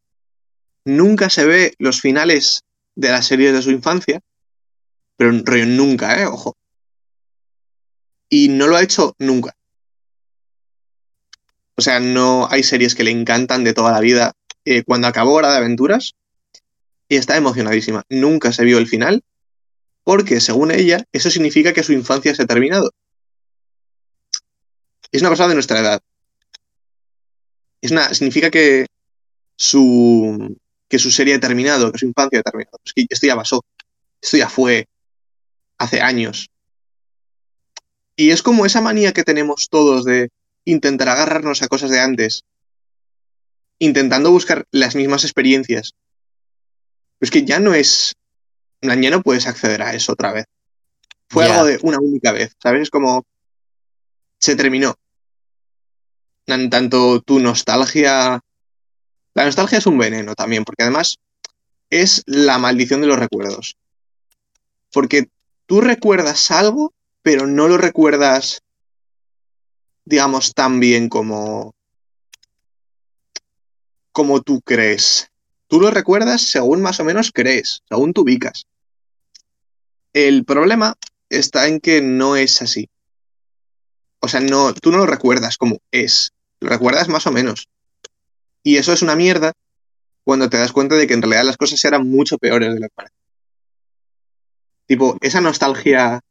[0.86, 2.62] Nunca se ve los finales
[2.96, 4.22] de las series de su infancia,
[5.18, 5.32] pero
[5.66, 6.26] nunca, ¿eh?
[6.26, 6.56] Ojo.
[8.38, 9.56] Y no lo ha hecho nunca.
[11.78, 14.34] O sea, no hay series que le encantan de toda la vida.
[14.66, 16.16] Eh, cuando acabó Hora de Aventuras,
[17.08, 18.04] y está emocionadísima.
[18.10, 19.24] Nunca se vio el final,
[20.04, 22.92] porque según ella, eso significa que su infancia se ha terminado.
[25.14, 26.02] Es una persona de nuestra edad.
[27.80, 28.88] Es una, significa que
[29.56, 30.58] su,
[30.90, 32.80] que su serie ha terminado, que su infancia ha terminado.
[32.84, 33.64] Que esto ya pasó.
[34.22, 34.90] Esto ya fue
[35.78, 36.50] hace años.
[38.16, 40.30] Y es como esa manía que tenemos todos de
[40.64, 42.44] intentar agarrarnos a cosas de antes,
[43.80, 45.94] intentando buscar las mismas experiencias.
[47.20, 48.16] Es que ya no es.
[48.82, 50.46] Ya no puedes acceder a eso otra vez.
[51.30, 51.56] Fue yeah.
[51.56, 52.84] algo de una única vez, ¿sabes?
[52.84, 53.26] Es como.
[54.38, 54.96] Se terminó.
[56.46, 58.42] Tanto tu nostalgia.
[59.34, 61.18] La nostalgia es un veneno también, porque además
[61.90, 63.76] es la maldición de los recuerdos.
[64.94, 65.28] Porque
[65.66, 66.94] tú recuerdas algo,
[67.26, 68.62] pero no lo recuerdas
[70.06, 71.74] digamos, tan bien como,
[74.12, 75.30] como tú crees.
[75.68, 78.68] Tú lo recuerdas según más o menos crees, según tú ubicas.
[80.14, 80.94] El problema
[81.30, 82.88] está en que no es así.
[84.20, 87.68] O sea, no, tú no lo recuerdas como es, lo recuerdas más o menos.
[88.64, 89.52] Y eso es una mierda
[90.24, 92.88] cuando te das cuenta de que en realidad las cosas eran mucho peores de lo
[92.88, 93.16] que parece.
[94.88, 96.22] Tipo, esa nostalgia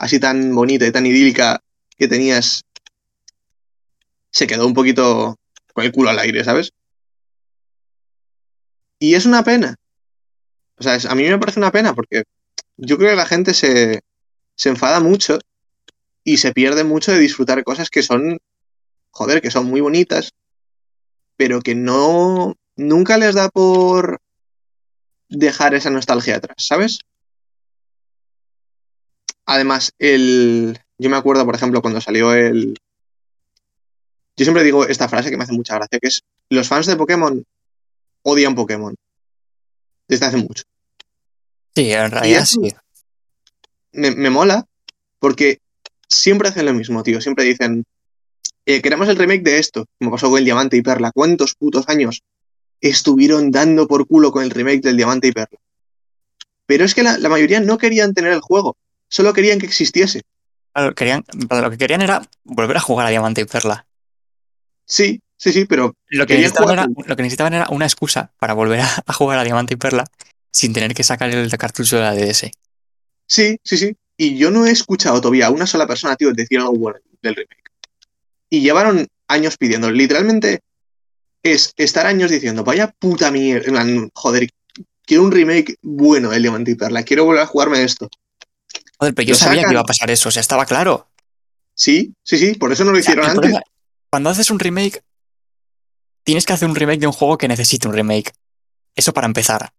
[0.00, 1.62] así tan bonita y tan idílica
[1.98, 2.62] que tenías
[4.30, 5.36] se quedó un poquito
[5.74, 6.72] con el culo al aire, ¿sabes?
[8.98, 9.76] Y es una pena.
[10.78, 12.24] O sea, a mí me parece una pena porque
[12.78, 14.00] yo creo que la gente se,
[14.54, 15.38] se enfada mucho
[16.24, 18.38] y se pierde mucho de disfrutar cosas que son,
[19.10, 20.32] joder, que son muy bonitas,
[21.36, 24.18] pero que no, nunca les da por
[25.28, 27.00] dejar esa nostalgia atrás, ¿sabes?
[29.46, 32.78] Además, el, yo me acuerdo, por ejemplo, cuando salió el...
[34.36, 36.96] Yo siempre digo esta frase que me hace mucha gracia, que es, los fans de
[36.96, 37.44] Pokémon
[38.22, 38.94] odian Pokémon.
[40.08, 40.64] Desde hace mucho.
[41.74, 42.74] Sí, en realidad sí.
[43.92, 44.66] Me, me, mola
[45.18, 45.60] porque
[46.08, 47.20] siempre hacen lo mismo, tío.
[47.20, 47.84] Siempre dicen,
[48.66, 51.12] eh, queremos el remake de esto, como pasó con el Diamante y Perla.
[51.12, 52.22] ¿Cuántos putos años
[52.80, 55.58] estuvieron dando por culo con el remake del Diamante y Perla?
[56.66, 58.76] Pero es que la, la mayoría no querían tener el juego,
[59.10, 60.22] solo querían que existiese.
[60.72, 63.86] Claro, querían, lo que querían era volver a jugar a Diamante y Perla.
[64.86, 68.54] Sí, sí, sí, pero lo que, necesitaban era, lo que necesitaban era una excusa para
[68.54, 70.04] volver a, a, jugar a Diamante y Perla
[70.50, 72.50] sin tener que sacar el cartucho de la DS.
[73.26, 73.96] Sí, sí, sí.
[74.16, 77.36] Y yo no he escuchado todavía a una sola persona, tío, decir algo bueno del
[77.36, 77.70] remake.
[78.48, 79.90] Y llevaron años pidiendo.
[79.90, 80.60] Literalmente
[81.42, 83.84] es estar años diciendo, vaya puta mierda.
[84.12, 84.50] Joder,
[85.06, 87.02] quiero un remake bueno del Diamante y Perla.
[87.02, 88.08] Quiero volver a jugarme esto.
[89.00, 91.08] Joder, pero yo sabía que iba a pasar eso, o sea, estaba claro.
[91.74, 93.38] Sí, sí, sí, por eso no lo hicieron antes.
[93.40, 93.62] problema-
[94.10, 95.02] cuando haces un remake,
[96.22, 98.32] tienes que hacer un remake de un juego que necesite un remake.
[98.94, 99.72] Eso para empezar.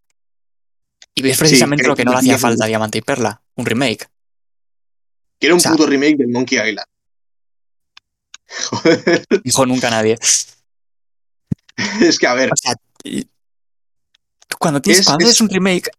[1.13, 4.07] Y es precisamente lo que no le hacía falta a Diamante y Perla, un remake.
[5.39, 6.87] Quiero un o sea- puto remake del Monkey Island.
[8.71, 10.17] Joder, Dijo nunca nadie.
[12.01, 13.27] es que a ver, O sea, y-
[14.59, 15.89] cuando, tienes, Es- cuando es- haces un remake,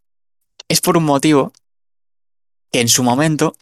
[0.68, 1.52] es por un motivo
[2.72, 3.54] que en su momento,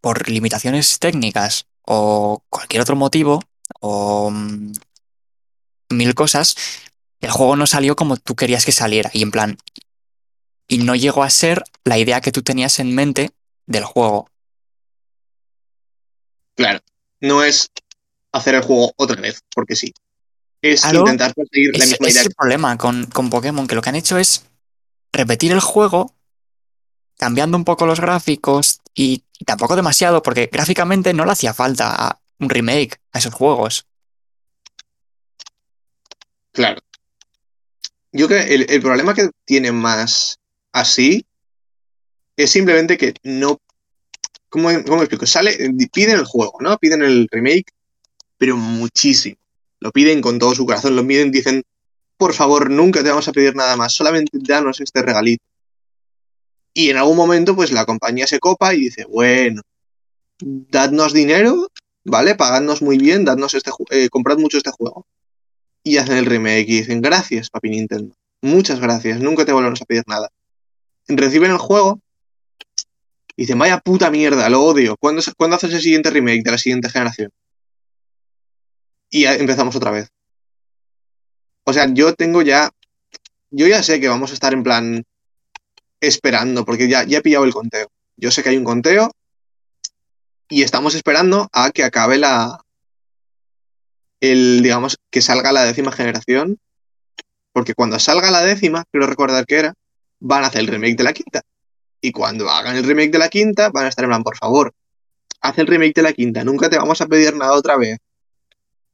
[0.00, 3.40] por limitaciones técnicas o cualquier otro motivo,
[3.80, 4.72] o mm,
[5.90, 6.56] mil cosas,
[7.20, 9.10] el juego no salió como tú querías que saliera.
[9.12, 9.58] Y en plan,
[10.68, 13.30] y no llegó a ser la idea que tú tenías en mente
[13.66, 14.28] del juego.
[16.56, 16.80] claro,
[17.20, 17.68] no es
[18.32, 19.92] hacer el juego otra vez, porque sí.
[20.62, 22.20] Es Claro, intentar conseguir la Ese, misma idea.
[22.22, 24.46] es el problema con, con Pokémon, que lo que han hecho es
[25.12, 26.14] repetir el juego,
[27.16, 32.48] cambiando un poco los gráficos y, tampoco demasiado, porque gráficamente no le hacía falta un
[32.48, 33.86] remake a esos juegos.
[36.52, 36.80] Claro.
[38.12, 40.38] Yo creo que el, el problema que tiene más
[40.72, 41.26] así
[42.36, 43.58] es simplemente que no.
[44.48, 45.26] ¿Cómo, cómo explico?
[45.26, 45.56] Sale,
[45.92, 46.78] piden el juego, ¿no?
[46.78, 47.72] Piden el remake,
[48.38, 49.36] pero muchísimo.
[49.80, 51.64] Lo piden con todo su corazón, lo piden, dicen,
[52.16, 55.44] por favor, nunca te vamos a pedir nada más, solamente danos este regalito.
[56.74, 59.62] Y en algún momento, pues la compañía se copa y dice, bueno,
[60.40, 61.70] dadnos dinero,
[62.04, 62.34] ¿vale?
[62.34, 65.06] Pagadnos muy bien, dadnos este eh, comprad mucho este juego.
[65.84, 68.14] Y hacen el remake y dicen, gracias, papi Nintendo.
[68.42, 70.28] Muchas gracias, nunca te volvemos a pedir nada.
[71.06, 72.00] Reciben el juego
[73.36, 74.96] y dicen, vaya puta mierda, lo odio.
[74.96, 77.30] ¿Cuándo, ¿cuándo haces el siguiente remake de la siguiente generación?
[79.10, 80.08] Y empezamos otra vez.
[81.64, 82.70] O sea, yo tengo ya.
[83.50, 85.04] Yo ya sé que vamos a estar en plan
[86.00, 87.88] esperando, porque ya, ya he pillado el conteo.
[88.16, 89.10] Yo sé que hay un conteo
[90.48, 92.60] y estamos esperando a que acabe la.
[94.20, 96.58] El, digamos, que salga la décima generación.
[97.52, 99.74] Porque cuando salga la décima, quiero recordar que era,
[100.18, 101.42] van a hacer el remake de la quinta.
[102.00, 104.74] Y cuando hagan el remake de la quinta, van a estar en plan, por favor,
[105.40, 107.98] haz el remake de la quinta, nunca te vamos a pedir nada otra vez.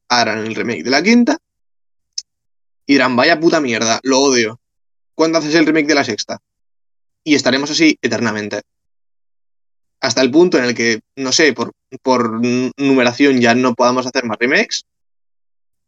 [0.08, 1.38] Harán el remake de la quinta
[2.86, 4.60] y dirán, vaya puta mierda, lo odio.
[5.14, 6.40] ¿Cuándo haces el remake de la sexta?
[7.24, 8.62] Y estaremos así eternamente.
[10.00, 12.40] Hasta el punto en el que, no sé, por, por
[12.78, 14.84] numeración ya no podamos hacer más remakes,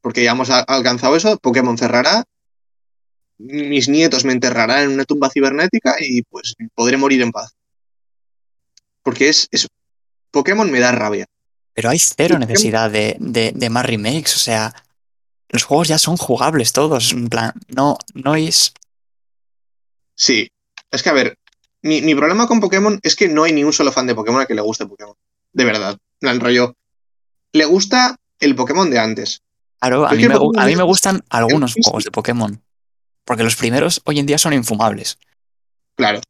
[0.03, 2.25] porque ya hemos alcanzado eso, Pokémon cerrará,
[3.39, 7.53] mis nietos me enterrarán en una tumba cibernética y pues podré morir en paz.
[9.03, 9.67] Porque es, es
[10.31, 11.27] Pokémon me da rabia.
[11.73, 14.37] Pero hay cero ¿Y qué- necesidad de, de- de más remakes.
[14.37, 14.75] O sea,
[15.49, 17.13] los juegos ya son jugables todos.
[17.13, 18.75] En plan, no, no es.
[20.15, 20.49] Sí,
[20.93, 21.39] es que a ver,
[21.83, 24.41] mi, mi problema con Pokémon es que no hay ni un solo fan de Pokémon
[24.41, 25.17] a que le guste Pokémon.
[25.53, 25.93] De verdad.
[25.93, 26.77] En plan, rollo.
[27.53, 29.43] Le gusta el Pokémon de antes.
[29.81, 32.63] Claro, a mí, me, a mí me gustan algunos juegos de Pokémon.
[33.25, 35.19] Porque los primeros hoy en día son infumables.
[35.97, 36.21] Claro.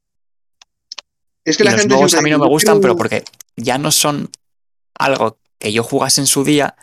[1.45, 2.99] Es que Y la los gente nuevos a mí no me "Yo gustan, pero un-".
[2.99, 3.25] porque
[3.57, 4.31] ya no son
[4.95, 6.77] algo que yo jugase en su día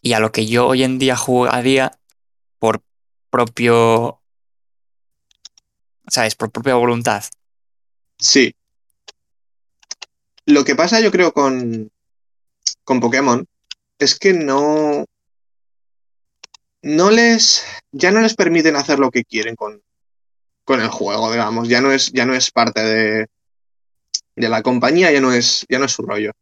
[0.00, 1.98] y a lo que yo hoy en día jugaría
[2.58, 2.82] por
[3.30, 4.20] propio,
[6.12, 6.34] ¿sabes?
[6.34, 7.24] Por propia voluntad.
[8.18, 8.54] Sí.
[10.44, 11.90] Lo que pasa, yo creo, con,
[12.84, 13.46] con Pokémon
[13.98, 15.04] es que no.
[16.82, 17.64] No les.
[17.92, 19.82] Ya no les permiten hacer lo que quieren con,
[20.64, 21.68] con el juego, digamos.
[21.68, 23.26] Ya no es, ya no es parte de,
[24.36, 26.32] de la compañía, ya no es, ya no es su rollo.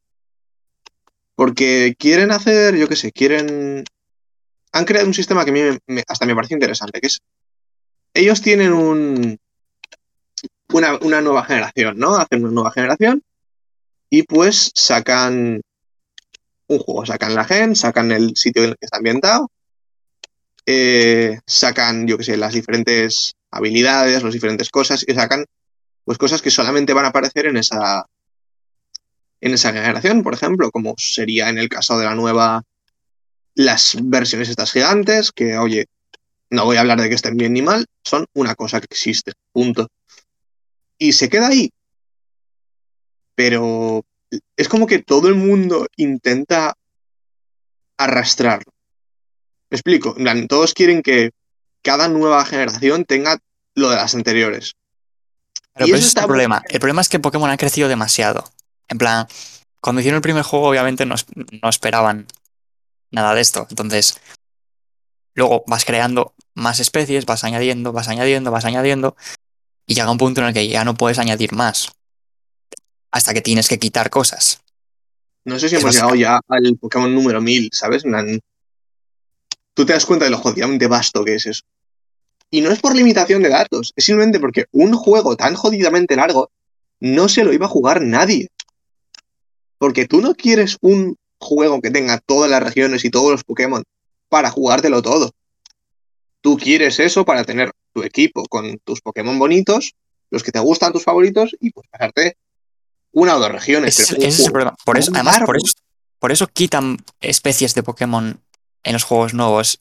[1.35, 3.85] Porque quieren hacer, yo qué sé, quieren.
[4.73, 7.21] Han creado un sistema que a mí me- hasta me parece interesante, que es.
[8.15, 9.39] Ellos tienen un.
[10.73, 12.17] Una, una nueva generación, ¿no?
[12.17, 13.23] Hacen una nueva generación
[14.09, 15.61] y pues sacan
[16.67, 19.51] un juego, sacan la gen, sacan el sitio en el que está ambientado,
[20.67, 25.45] eh, sacan, yo qué sé, las diferentes habilidades, las diferentes cosas y sacan
[26.05, 28.07] pues cosas que solamente van a aparecer en esa
[29.41, 32.63] en esa generación, por ejemplo, como sería en el caso de la nueva
[33.55, 35.87] las versiones estas gigantes, que oye,
[36.51, 39.33] no voy a hablar de que estén bien ni mal, son una cosa que existe,
[39.53, 39.89] punto.
[41.01, 41.71] Y se queda ahí.
[43.35, 44.05] Pero
[44.57, 46.75] es como que todo el mundo intenta
[47.97, 48.71] arrastrarlo.
[49.71, 50.15] Me explico.
[50.17, 51.31] En plan, todos quieren que
[51.83, 53.39] cada nueva generación tenga
[53.75, 54.75] lo de las anteriores.
[55.73, 56.63] Pero, Y pero eso ese es está el muy problema.
[56.69, 58.45] El problema es que Pokémon ha crecido demasiado.
[58.89, 59.27] En plan,
[59.81, 61.27] cuando hicieron el primer juego, obviamente no, es-
[61.63, 62.27] no esperaban
[63.11, 63.67] nada de esto.
[63.71, 64.21] Entonces,
[65.35, 69.17] luego vas creando más especies, vas añadiendo, vas añadiendo, vas añadiendo.
[69.91, 71.91] Y llega un punto en el que ya no puedes añadir más.
[73.11, 74.61] Hasta que tienes que quitar cosas.
[75.45, 78.05] No sé si Es hemos llegado ya al Pokémon número 1000, ¿sabes?
[79.75, 81.63] Tú te das cuenta de lo jodidamente vasto que es eso.
[82.53, 86.53] Y no es por limitación de datos, es simplemente porque un juego tan jodidamente largo
[87.01, 88.47] no se lo iba a jugar nadie.
[89.77, 93.83] Porque tú no quieres un juego que tenga todas las regiones y todos los Pokémon
[94.29, 95.33] para jugártelo todo.
[96.43, 99.95] Tú quieres eso para tener tu equipo con tus Pokémon bonitos,
[100.31, 102.37] los que te gustan, tus favoritos, y pues pasarte
[103.13, 103.99] una o dos regiones.
[103.99, 104.77] Ese, es- pero es problema.
[104.85, 105.75] Por eso, además, por eso,
[106.19, 108.41] por eso quitan especies de Pokémon
[108.85, 109.81] en los juegos nuevos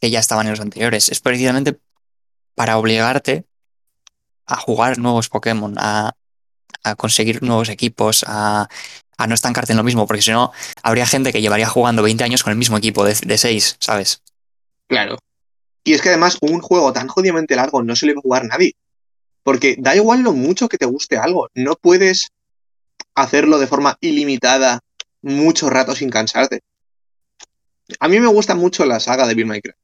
[0.00, 1.10] que ya estaban en los anteriores.
[1.10, 1.78] Es precisamente
[2.54, 3.44] para obligarte
[4.46, 6.12] a jugar nuevos Pokémon, a,
[6.82, 8.68] a conseguir nuevos equipos, a,
[9.18, 10.52] a no estancarte en lo mismo, porque si no,
[10.82, 14.22] habría gente que llevaría jugando 20 años con el mismo equipo de, de 6, ¿sabes?
[14.88, 15.18] Claro.
[15.84, 18.44] Y es que además un juego tan jodidamente largo no se le va a jugar
[18.44, 18.74] nadie.
[19.42, 21.48] Porque da igual lo mucho que te guste algo.
[21.54, 22.32] No puedes
[23.14, 24.80] hacerlo de forma ilimitada
[25.22, 26.60] mucho rato sin cansarte.
[27.98, 29.78] A mí me gusta mucho la saga de Bill Minecraft.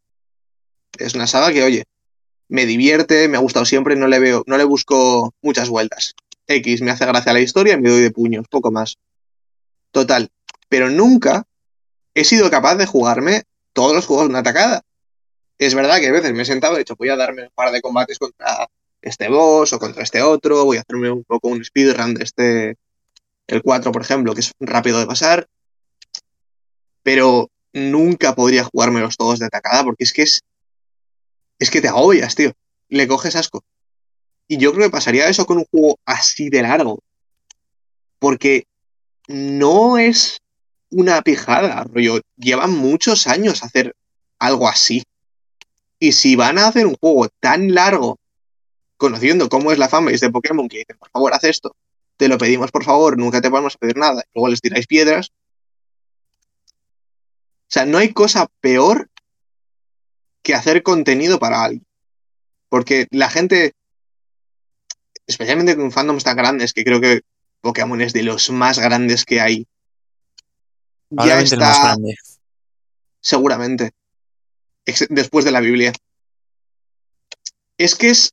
[0.99, 1.85] Es una saga que, oye,
[2.49, 6.15] me divierte, me ha gustado siempre, no le veo, no le busco muchas vueltas.
[6.47, 8.99] X, me hace gracia la historia y me doy de puños, poco más.
[9.91, 10.31] Total.
[10.69, 11.45] Pero nunca
[12.15, 13.43] he sido capaz de jugarme
[13.73, 14.83] todos los juegos de una atacada.
[15.59, 17.51] Es verdad que a veces me he sentado y he dicho, voy a darme un
[17.55, 18.69] par de combates contra
[19.01, 22.77] este boss o contra este otro, voy a hacerme un poco un speedrun de este,
[23.47, 25.49] el 4, por ejemplo, que es rápido de pasar.
[27.03, 30.43] Pero nunca podría jugármelos todos de atacada porque es que es.
[31.59, 32.53] Es que te agobias, tío.
[32.89, 33.65] Le coges asco.
[34.49, 37.01] Y yo creo que pasaría eso con un juego así de largo.
[38.19, 38.67] Porque
[39.29, 40.41] no es
[40.91, 42.21] una pijada, rollo.
[42.37, 43.95] Llevan muchos años hacer
[44.39, 45.03] algo así.
[45.99, 48.19] Y si van a hacer un juego tan largo,
[48.97, 51.75] conociendo cómo es la fanbase de Pokémon, que dicen, por favor, haz esto,
[52.17, 54.87] te lo pedimos, por favor, nunca te vamos a pedir nada, y luego les tiráis
[54.87, 55.31] piedras.
[56.79, 59.11] O sea, no hay cosa peor
[60.43, 61.85] que hacer contenido para alguien.
[62.69, 63.75] Porque la gente,
[65.27, 67.23] especialmente con fandoms tan grandes, que creo que
[67.61, 69.67] Pokémon es de los más grandes que hay,
[71.11, 72.17] ya el más está grande.
[73.21, 73.93] seguramente
[75.11, 75.93] después de la Biblia.
[77.79, 78.33] Es que es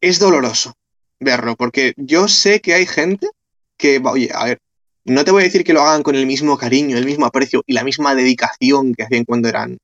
[0.00, 0.74] es doloroso
[1.20, 3.28] verlo, porque yo sé que hay gente
[3.76, 4.58] que, oye, a ver,
[5.04, 7.62] no te voy a decir que lo hagan con el mismo cariño, el mismo aprecio
[7.66, 9.78] y la misma dedicación que hacían cuando eran,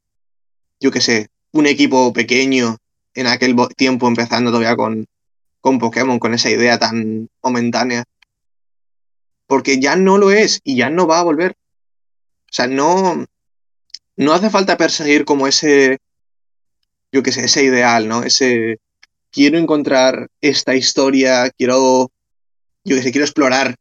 [0.79, 2.77] yo qué sé, un equipo pequeño
[3.15, 5.07] en aquel tiempo empezando todavía con,
[5.61, 8.05] con Pokémon, con esa idea tan momentánea.
[9.47, 11.53] Porque ya no lo es y ya no va a volver.
[11.53, 13.25] O sea, no,
[14.21, 15.97] no hace falta perseguir como ese,
[17.11, 18.23] yo qué sé, ese ideal, ¿no?
[18.23, 18.79] Ese,
[19.31, 22.13] quiero encontrar esta historia, quiero,
[22.85, 23.77] yo qué sé, quiero explorar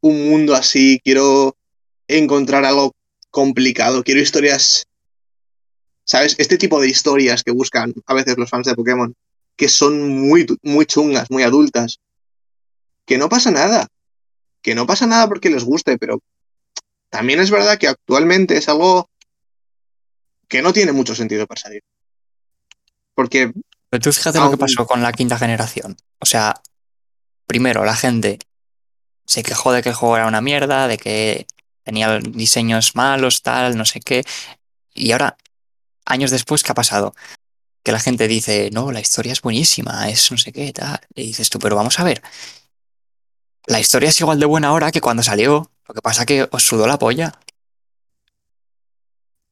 [0.00, 1.54] un mundo así, quiero
[2.08, 2.94] encontrar algo
[3.30, 4.86] complicado, quiero historias,
[6.04, 6.34] ¿sabes?
[6.38, 9.14] Este tipo de historias que buscan a veces los fans de Pokémon,
[9.54, 12.00] que son muy, muy chungas, muy adultas.
[13.04, 13.86] que no pasa nada.
[14.62, 16.22] Que no pasa nada porque les guste, pero
[17.10, 19.10] también es verdad que actualmente es algo
[20.48, 21.82] que no tiene mucho sentido perseguir.
[23.14, 23.52] Porque.
[23.90, 25.96] Pero tú fíjate lo que pasó con la quinta generación.
[26.18, 26.60] O sea,
[27.46, 28.38] primero la gente
[29.26, 31.46] se quejó de que el juego era una mierda, de que
[31.82, 34.24] tenía diseños malos, tal, no sé qué.
[34.94, 35.36] Y ahora,
[36.04, 37.14] años después, ¿qué ha pasado?
[37.82, 41.00] Que la gente dice, no, la historia es buenísima, es no sé qué, tal.
[41.14, 42.22] Y dices tú, pero vamos a ver.
[43.66, 45.70] La historia es igual de buena ahora que cuando salió.
[45.86, 47.38] Lo que pasa que os sudó la polla.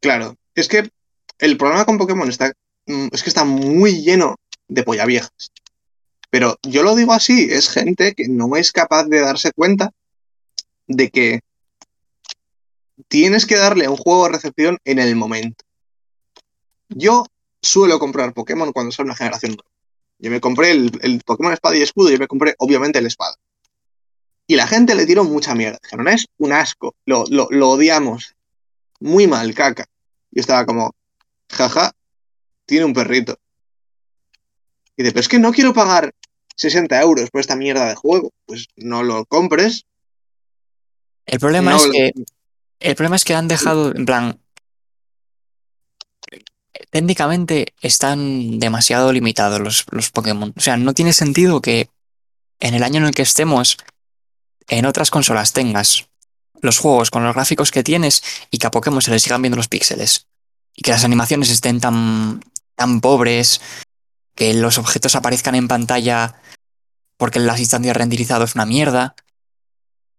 [0.03, 0.91] Claro, es que
[1.39, 2.53] el problema con Pokémon está,
[2.87, 4.35] mm, es que está muy lleno
[4.67, 5.53] de polla viejas.
[6.29, 9.93] Pero yo lo digo así, es gente que no es capaz de darse cuenta
[10.89, 11.41] de que
[13.07, 15.65] tienes que darle un juego de recepción en el momento.
[16.89, 17.25] Yo
[17.61, 19.71] suelo comprar Pokémon cuando sale una generación nueva.
[20.19, 23.37] Yo me compré el, Pokémon Espada y Escudo y yo me compré obviamente el Espada.
[24.49, 25.79] Y la gente le tiró mucha mierda.
[25.81, 28.35] Dijeron, es un asco, lo, lo odiamos.
[28.99, 29.87] Muy mal, caca.
[30.33, 30.95] Y estaba como,
[31.51, 31.93] jaja,
[32.67, 33.39] tiene un perrito.
[34.97, 36.13] Y de, pero es que no quiero pagar
[36.57, 38.33] 60 euros por esta mierda de juego.
[38.47, 39.85] Pues no lo compres.
[41.27, 42.13] El problema es que.
[42.81, 44.41] El problema es que han dejado, en plan.
[46.91, 50.53] Técnicamente están demasiado limitados los, los Pokémon.
[50.57, 51.89] O sea, no tiene sentido que
[52.61, 53.77] en el año en el que estemos,
[54.69, 56.09] en otras consolas tengas
[56.63, 59.57] los juegos con los gráficos que tienes y que a Pokémon se les sigan viendo
[59.57, 60.29] los píxeles.
[60.75, 62.43] Y que las animaciones estén tan,
[62.77, 63.61] tan pobres,
[64.35, 66.41] que los objetos aparezcan en pantalla
[67.19, 69.15] porque las instancias renderizado es una mierda.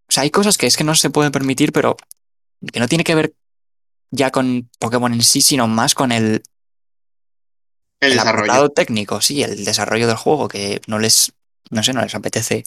[0.07, 1.97] O sea, hay cosas que es que no se pueden permitir, pero
[2.71, 3.33] que no tiene que ver
[4.11, 6.43] ya con Pokémon en sí, sino más con el,
[7.99, 11.33] el, desarrollo técnico, sí, el desarrollo del juego, que no les,
[11.71, 12.63] no sé, no les apetece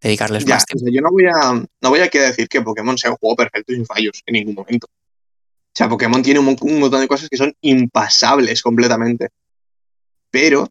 [0.00, 0.86] dedicarles más tiempo.
[0.90, 3.76] yo no voy a, no voy a decir que Pokémon sea un juego perfecto y
[3.76, 4.86] sin fallos en ningún momento.
[4.86, 9.28] O sea, Pokémon tiene un, montón de cosas que son impasables completamente.
[10.30, 10.68] Pero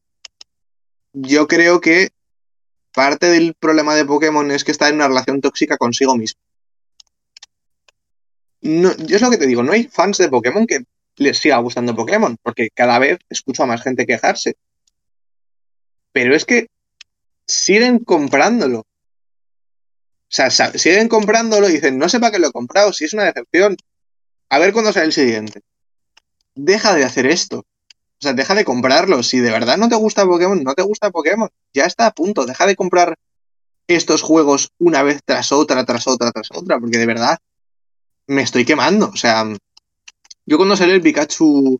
[1.13, 2.09] yo creo que
[2.93, 6.41] parte del problema de Pokémon es que está en una relación tóxica consigo mismo.
[8.61, 10.83] No, yo es lo que te digo, no hay fans de Pokémon que
[11.17, 14.55] les siga gustando Pokémon, porque cada vez escucho a más gente quejarse.
[16.11, 16.67] Pero es que
[17.45, 18.86] siguen comprándolo.
[20.29, 23.13] O sea, siguen comprándolo y dicen, no sé para qué lo he comprado, si es
[23.13, 23.77] una decepción.
[24.49, 25.61] A ver cuándo sale el siguiente.
[26.55, 27.59] Deja de hacer esto.
[27.59, 29.23] O sea, deja de comprarlo.
[29.23, 31.49] Si de verdad no te gusta Pokémon, no te gusta Pokémon.
[31.73, 32.45] Ya está a punto.
[32.45, 33.17] Deja de comprar
[33.87, 37.37] estos juegos una vez tras otra, tras otra, tras otra, porque de verdad
[38.27, 39.09] me estoy quemando.
[39.09, 39.45] O sea,
[40.45, 41.79] yo cuando salió el Pikachu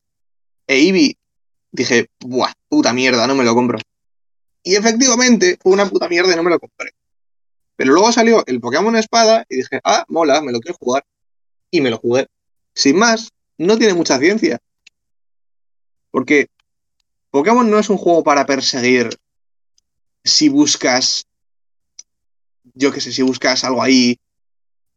[0.68, 1.18] e Eevee
[1.72, 3.80] dije, buah, puta mierda, no me lo compro.
[4.64, 6.92] Y efectivamente fue una puta mierda y no me lo compré.
[7.78, 11.06] Pero luego salió el Pokémon Espada y dije, ah, mola, me lo quiero jugar.
[11.72, 12.28] Y me lo jugué.
[12.74, 14.60] Sin más, no tiene mucha ciencia.
[16.12, 16.48] Porque
[17.30, 19.10] Pokémon no es un juego para perseguir
[20.24, 21.28] si buscas,
[22.74, 24.20] yo qué sé, si buscas algo ahí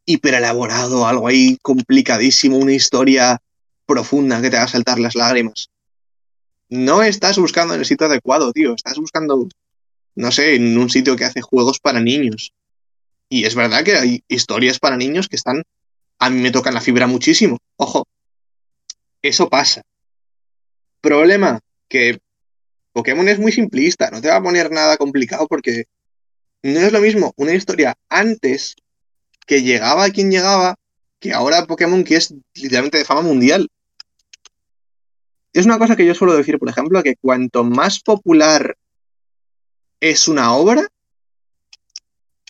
[0.06, 3.42] hiper elaborado, algo ahí complicadísimo, una historia
[3.84, 5.68] profunda que te haga saltar las lágrimas.
[6.70, 8.74] No estás buscando en el sitio adecuado, tío.
[8.74, 9.48] Estás buscando,
[10.14, 12.54] no sé, en un sitio que hace juegos para niños.
[13.32, 15.62] Y es verdad que hay historias para niños que están,
[16.18, 17.58] a mí me tocan la fibra muchísimo.
[17.76, 18.06] Ojo,
[19.22, 19.82] eso pasa.
[21.00, 22.18] Problema, que
[22.92, 25.84] Pokémon es muy simplista, no te va a poner nada complicado porque
[26.64, 28.74] no es lo mismo una historia antes
[29.46, 30.74] que llegaba a quien llegaba
[31.20, 33.68] que ahora Pokémon que es literalmente de fama mundial.
[35.52, 38.76] Es una cosa que yo suelo decir, por ejemplo, que cuanto más popular
[40.00, 40.88] es una obra,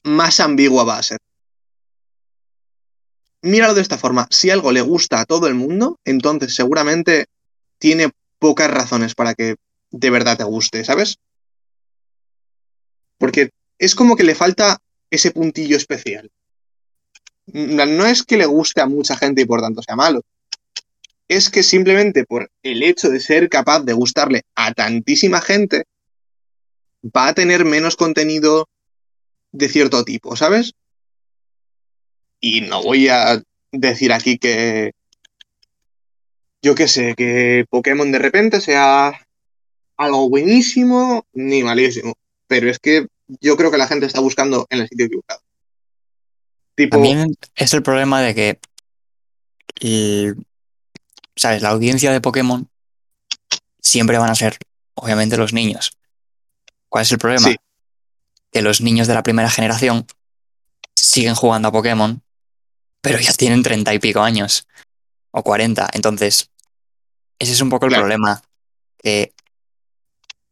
[0.03, 1.18] más ambigua va a ser.
[3.42, 7.26] Míralo de esta forma, si algo le gusta a todo el mundo, entonces seguramente
[7.78, 9.57] tiene pocas razones para que
[9.90, 11.18] de verdad te guste, ¿sabes?
[13.18, 14.78] Porque es como que le falta
[15.11, 16.30] ese puntillo especial.
[17.46, 20.22] No es que le guste a mucha gente y por tanto sea malo.
[21.28, 25.84] Es que simplemente por el hecho de ser capaz de gustarle a tantísima gente,
[27.05, 28.68] va a tener menos contenido
[29.53, 30.74] de cierto tipo, ¿sabes?
[32.40, 33.42] Y no voy a
[33.72, 34.92] decir aquí que
[36.62, 39.26] yo qué sé, que Pokémon de repente sea
[39.96, 42.14] algo buenísimo ni malísimo.
[42.46, 43.07] Pero es que
[43.40, 45.40] yo creo que la gente está buscando en el sitio equivocado.
[46.90, 48.34] También es el problema de
[49.80, 50.34] que,
[51.36, 51.62] ¿sabes?
[51.62, 52.68] La audiencia de Pokémon
[53.80, 54.57] siempre van a ser,
[54.94, 55.96] obviamente, los niños.
[56.88, 57.48] ¿Cuál es el problema?
[57.48, 57.57] Que
[58.51, 60.07] que los niños de la primera generación
[60.94, 62.22] siguen jugando a Pokémon,
[63.01, 64.66] pero ya tienen treinta y pico años
[65.30, 65.88] o cuarenta.
[65.92, 66.51] Entonces,
[67.38, 68.03] ese es un poco el Claro.
[68.03, 68.42] problema.
[68.98, 69.32] Que,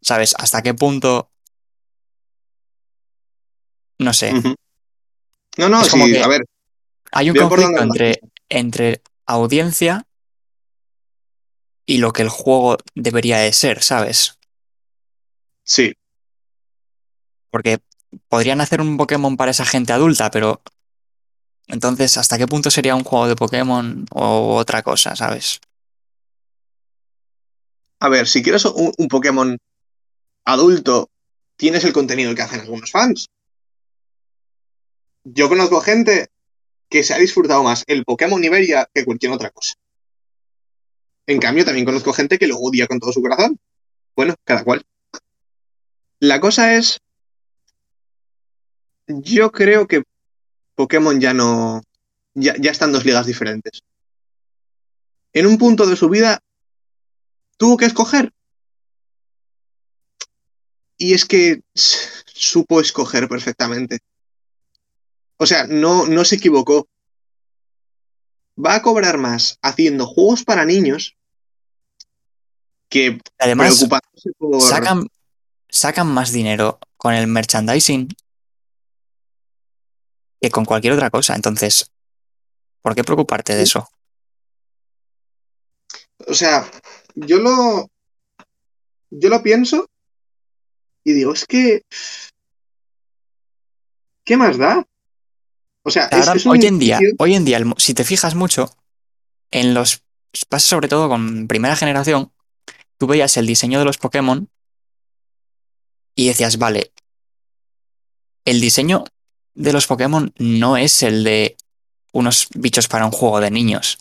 [0.01, 0.35] ¿sabes?
[0.39, 1.31] ¿Hasta qué punto?
[3.99, 4.33] No sé.
[5.59, 6.45] No, no, Es como sí, que- a ver,
[7.11, 10.07] Hay un conflicto entre, entre audiencia
[11.87, 14.39] y lo que el juego debería de ser, ¿sabes?
[15.65, 15.95] sí.
[17.51, 17.79] Porque
[18.29, 20.63] podrían hacer un Pokémon para esa gente adulta, pero
[21.69, 25.61] entonces, ¿hasta qué punto sería un juego de Pokémon o otra cosa, ¿sabes?
[28.01, 29.59] A ver, si quieres un, Pokémon
[30.45, 31.11] adulto,
[31.57, 33.29] tienes el contenido que hacen algunos fans.
[35.25, 36.31] Yo conozco gente
[36.89, 39.75] que se ha disfrutado más el Pokémon Iberia que cualquier otra cosa.
[41.27, 43.59] En cambio, también conozco gente que lo odia con todo su corazón.
[44.17, 44.83] Bueno, cada cual.
[46.21, 46.99] La cosa es.
[49.09, 50.03] Yo creo que
[50.75, 51.83] Pokémon ya no.
[52.35, 53.83] Ya, ya está en dos ligas diferentes.
[55.33, 56.43] En un punto de su vida
[57.57, 58.33] tuvo que escoger.
[60.97, 64.01] Y es que supo escoger perfectamente.
[65.37, 66.89] O sea, no, no se equivocó.
[68.63, 71.17] Va a cobrar más haciendo juegos para niños
[72.89, 74.61] que Además, preocupándose por.
[74.61, 75.07] sacan,
[75.69, 78.09] sacan más dinero con el merchandising
[80.41, 81.35] que con cualquier otra cosa.
[81.35, 81.91] Entonces,
[82.83, 83.89] ¿por qué preocuparte de eso?
[86.27, 86.69] O sea,
[87.15, 87.91] yo lo.
[89.11, 89.89] Yo lo pienso
[91.05, 91.83] y digo, es que.
[94.25, 94.87] ¿Qué más da?
[95.83, 98.35] O sea, es, Ahora, es un hoy en día, hoy en día, si te fijas
[98.35, 98.77] mucho,
[99.51, 100.03] en los.
[100.51, 102.31] Pasa sobre todo con primera generación,
[102.99, 104.51] tú veías el diseño de los Pokémon
[106.15, 106.93] y decías, vale,
[108.45, 109.05] el diseño
[109.59, 111.57] de los Pokémon no es el de
[112.13, 113.99] unos bichos para un juego de niños.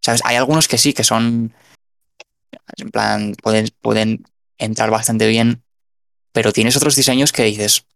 [0.00, 0.22] ¿Sabes?
[0.24, 1.52] Hay algunos que sí, que son.
[2.76, 4.24] En plan, pueden, pueden
[4.56, 5.64] entrar bastante bien,
[6.32, 7.86] pero tienes otros diseños que dices,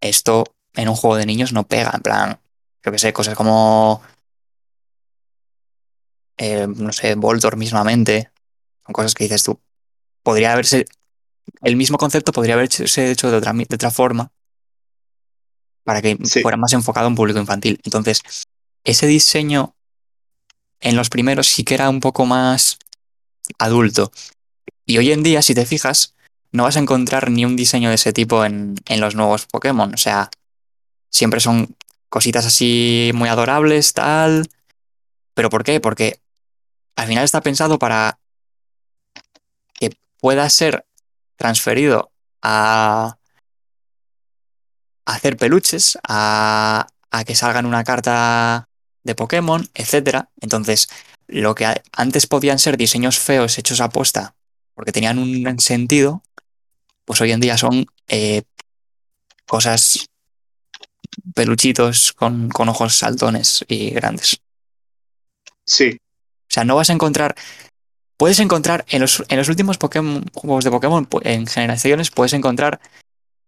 [0.00, 1.92] esto en un juego de niños no pega.
[1.94, 2.40] En plan,
[2.84, 4.00] yo que sé, cosas como.
[6.38, 8.30] eh, no sé, Voltor mismamente.
[8.86, 9.60] Son cosas que dices tú.
[10.22, 10.86] Podría haberse.
[11.60, 14.32] El mismo concepto podría haberse hecho de otra, de otra forma
[15.84, 16.40] para que Sí.
[16.42, 17.80] fuera más enfocado a un público infantil.
[17.84, 18.22] Entonces,
[18.84, 19.74] ese diseño
[20.80, 22.78] en los primeros sí que era un poco más
[23.58, 24.12] adulto.
[24.86, 26.14] Y hoy en día, si te fijas,
[26.52, 29.92] no vas a encontrar ni un diseño de ese tipo en, en los nuevos Pokémon.
[29.94, 30.30] O sea,
[31.10, 31.76] siempre son
[32.08, 34.48] cositas así muy adorables, tal.
[35.34, 35.80] ¿Pero por qué?
[35.80, 36.20] Porque
[36.96, 38.18] al final está pensado para
[39.78, 40.84] que pueda ser
[41.36, 42.10] transferido
[42.42, 43.16] a,
[45.10, 48.68] a hacer peluches, a, a que salgan una carta
[49.02, 50.30] de Pokémon, etcétera.
[50.40, 50.88] Entonces,
[51.26, 54.34] lo que antes podían ser diseños feos hechos a posta
[54.80, 56.22] porque tenían un sentido,
[57.04, 58.44] pues hoy en día son eh,
[59.46, 60.08] cosas
[61.34, 64.40] peluchitos con, con ojos saltones y grandes.
[65.66, 67.34] Sí, O sea, no vas a encontrar.
[68.16, 72.80] Puedes encontrar en los, en los últimos Pokémon, juegos de Pokémon, en generaciones, puedes encontrar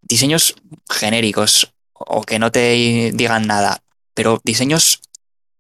[0.03, 0.55] diseños
[0.91, 3.83] genéricos o que no te digan nada.
[4.15, 5.01] Pero diseños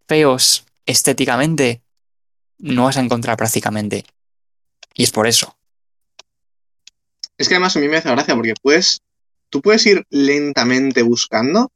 [0.07, 1.82] feos estéticamente
[2.59, 4.05] no vas a encontrar prácticamente.
[4.95, 5.57] Y es por eso.
[7.38, 9.01] Es que además a mí me hace gracia porque puedes,
[9.49, 11.72] tú puedes ir lentamente buscando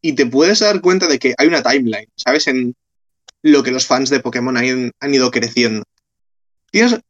[0.00, 2.46] y te puedes dar cuenta de que hay una timeline, ¿sabes?
[2.48, 2.74] En
[3.42, 5.84] lo que los fans de Pokémon han, han ido creciendo.
[6.70, 7.00] Tienes,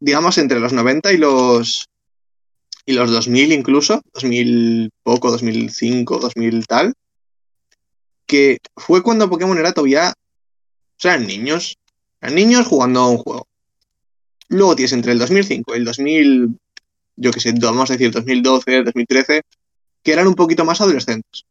[0.00, 1.88] digamos, entre los 90 y los
[2.90, 6.94] y los 2000 incluso, 2000 poco, 2005, 2000 tal,
[8.26, 11.78] que fue cuando Pokémon era todavía, o sea, eran niños,
[12.20, 13.46] eran niños jugando a un juego.
[14.48, 16.58] Luego tienes entre el 2005 y el 2000,
[17.14, 19.42] yo qué sé, vamos a decir 2012, 2013,
[20.02, 21.44] que eran un poquito más adolescentes.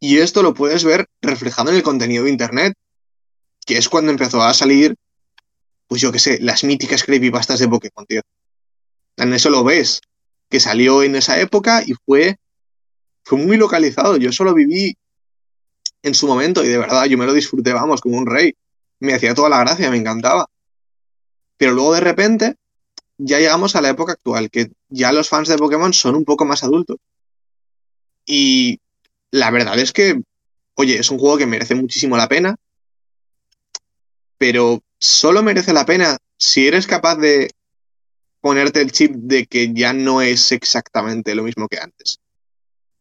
[0.00, 2.74] Y esto lo puedes ver reflejado en el contenido de Internet,
[3.66, 4.94] que es cuando empezó a salir,
[5.86, 8.22] pues yo qué sé, las míticas creepypastas de Pokémon, tío.
[9.16, 10.00] En eso lo ves,
[10.54, 12.38] que salió en esa época y fue,
[13.24, 14.16] fue muy localizado.
[14.18, 14.96] Yo solo viví
[16.00, 18.54] en su momento y de verdad yo me lo disfruté, vamos, como un rey.
[19.00, 20.46] Me hacía toda la gracia, me encantaba.
[21.56, 22.54] Pero luego de repente
[23.18, 26.44] ya llegamos a la época actual, que ya los fans de Pokémon son un poco
[26.44, 26.98] más adultos.
[28.24, 28.78] Y
[29.32, 30.22] la verdad es que,
[30.74, 32.54] oye, es un juego que merece muchísimo la pena,
[34.38, 37.50] pero solo merece la pena si eres capaz de
[38.44, 42.20] ponerte el chip de que ya no es exactamente lo mismo que antes.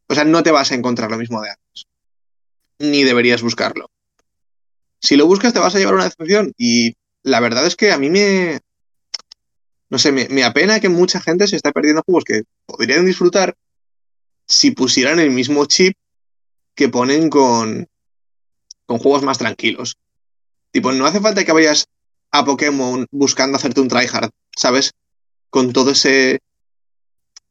[0.08, 1.86] O sea, no te vas a encontrar lo mismo de antes.
[2.80, 3.91] Ni deberías buscarlo.
[5.02, 7.98] Si lo buscas te vas a llevar una decepción y la verdad es que a
[7.98, 8.62] mí me...
[9.89, 13.54] No sé, me, apena que mucha gente se está perdiendo juegos que podrían disfrutar
[14.48, 15.98] si pusieran el mismo chip
[16.74, 17.89] que ponen con,
[18.86, 19.98] con juegos más tranquilos.
[20.72, 21.89] Tipo, no hace falta que vayas
[22.32, 24.94] a Pokémon buscando hacerte un tryhard, ¿sabes?
[25.54, 26.39] Con todo ese,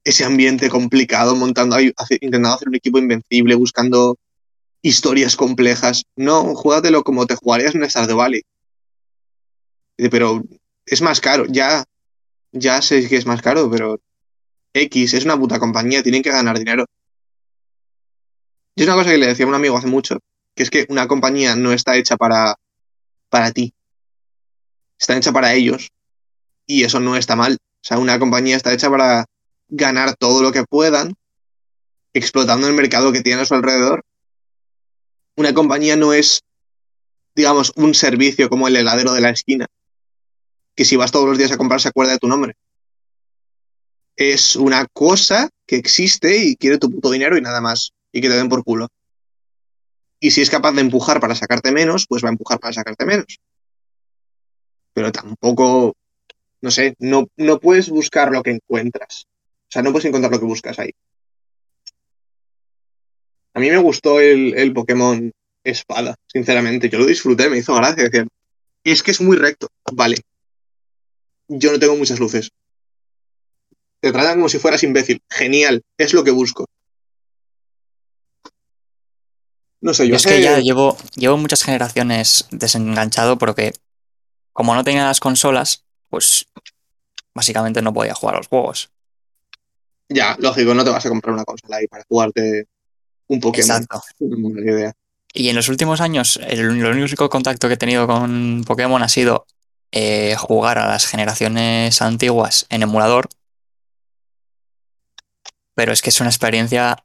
[0.02, 4.18] ese ambiente complicado, montando intentando hacer un equipo invencible, buscando
[4.82, 6.02] historias complejas.
[6.16, 8.42] No, juégatelo como te jugarías en Stardew Valley.
[9.96, 10.42] Dice, Pero
[10.84, 11.84] es más caro, ya,
[12.50, 14.00] ya sé que es más caro, pero
[14.74, 16.86] X es una puta compañía, tienen que ganar dinero.
[18.74, 20.18] Y es una cosa que le decía a un amigo hace mucho,
[20.56, 22.56] que es que una compañía no está hecha para,
[23.28, 23.72] para ti,
[24.98, 25.92] está hecha para ellos.
[26.66, 27.58] Y eso no está mal.
[27.82, 29.26] O sea, una compañía está hecha para
[29.68, 31.14] ganar todo lo que puedan,
[32.12, 34.04] explotando el mercado que tiene a su alrededor.
[35.34, 36.42] Una compañía no es,
[37.34, 39.66] digamos, un servicio como el heladero de la esquina,
[40.76, 42.54] que si vas todos los días a comprar se acuerda de tu nombre.
[44.14, 48.28] Es una cosa que existe y quiere tu puto dinero y nada más, y que
[48.28, 48.88] te den por culo.
[50.20, 53.04] Y si es capaz de empujar para sacarte menos, pues va a empujar para sacarte
[53.04, 53.40] menos.
[54.92, 55.96] Pero tampoco,
[56.62, 59.26] no sé, no, no puedes buscar lo que encuentras.
[59.26, 60.92] O sea, no puedes encontrar lo que buscas ahí.
[63.54, 65.30] A mí me gustó el, el Pokémon
[65.64, 66.88] Espada, sinceramente.
[66.88, 68.08] Yo lo disfruté, me hizo gracia.
[68.84, 69.68] Es que es muy recto.
[69.92, 70.16] Vale.
[71.48, 72.50] Yo no tengo muchas luces.
[74.00, 75.20] Te tratan como si fueras imbécil.
[75.28, 75.82] Genial.
[75.98, 76.66] Es lo que busco.
[79.80, 83.72] No sé, yo es que ya llevo, llevo muchas generaciones desenganchado porque
[84.52, 86.46] como no tenía las consolas, pues
[87.32, 88.90] básicamente no podía jugar a los juegos.
[90.10, 92.66] Ya, lógico, no te vas a comprar una consola ahí para jugarte
[93.28, 93.78] un Pokémon.
[93.78, 94.02] Exacto.
[94.20, 94.92] No idea.
[95.32, 99.08] Y en los últimos años, el, el único contacto que he tenido con Pokémon ha
[99.08, 99.46] sido
[99.90, 103.30] eh, jugar a las generaciones antiguas en emulador.
[105.74, 107.02] Pero es que es una experiencia,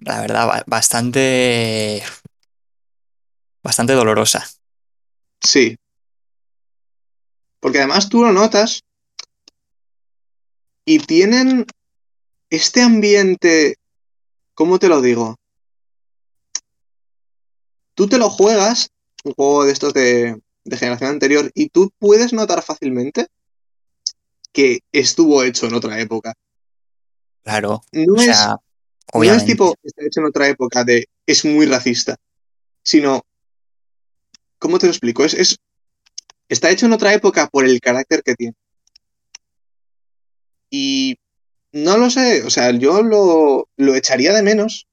[0.00, 2.02] la verdad, ba- bastante.
[3.62, 4.46] bastante dolorosa.
[5.40, 5.78] Sí.
[7.62, 8.82] Porque además tú lo notas
[10.84, 11.64] y tienen
[12.50, 13.76] este ambiente,
[14.52, 15.36] ¿cómo te lo digo?
[17.94, 18.90] Tú te lo juegas,
[19.22, 23.28] un juego de estos de, de generación anterior, y tú puedes notar fácilmente
[24.52, 26.34] que estuvo hecho en otra época.
[27.44, 27.82] Claro.
[27.92, 28.56] No O es, sea,
[29.14, 32.16] no es tipo, está hecho en otra época de es muy racista,
[32.82, 33.22] sino,
[34.58, 35.24] ¿cómo te lo explico?
[35.24, 35.58] Es, es,
[36.52, 38.54] está hecho en otra época por el carácter que tiene.
[40.70, 41.18] Y
[41.72, 44.86] no lo sé, o sea, yo lo, lo echaría de menos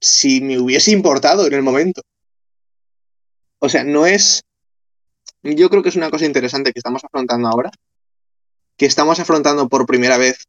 [0.00, 2.02] si me hubiese importado en el momento.
[3.58, 4.42] O sea, no es...
[5.42, 7.70] Yo creo que es una cosa interesante que estamos afrontando ahora,
[8.76, 10.46] que estamos afrontando por primera vez,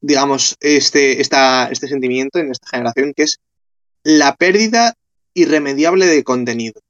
[0.00, 3.40] digamos, este, este sentimiento en esta generación, que es
[4.02, 4.94] la pérdida
[5.34, 6.83] irremediable de contenido.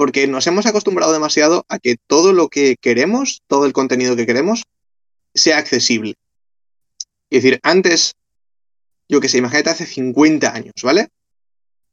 [0.00, 4.24] Porque nos hemos acostumbrado demasiado a que todo lo que queremos, todo el contenido que
[4.24, 4.62] queremos,
[5.34, 6.14] sea accesible.
[7.28, 8.14] Es decir, antes,
[9.10, 11.08] yo que sé, imagínate hace 50 años, ¿vale?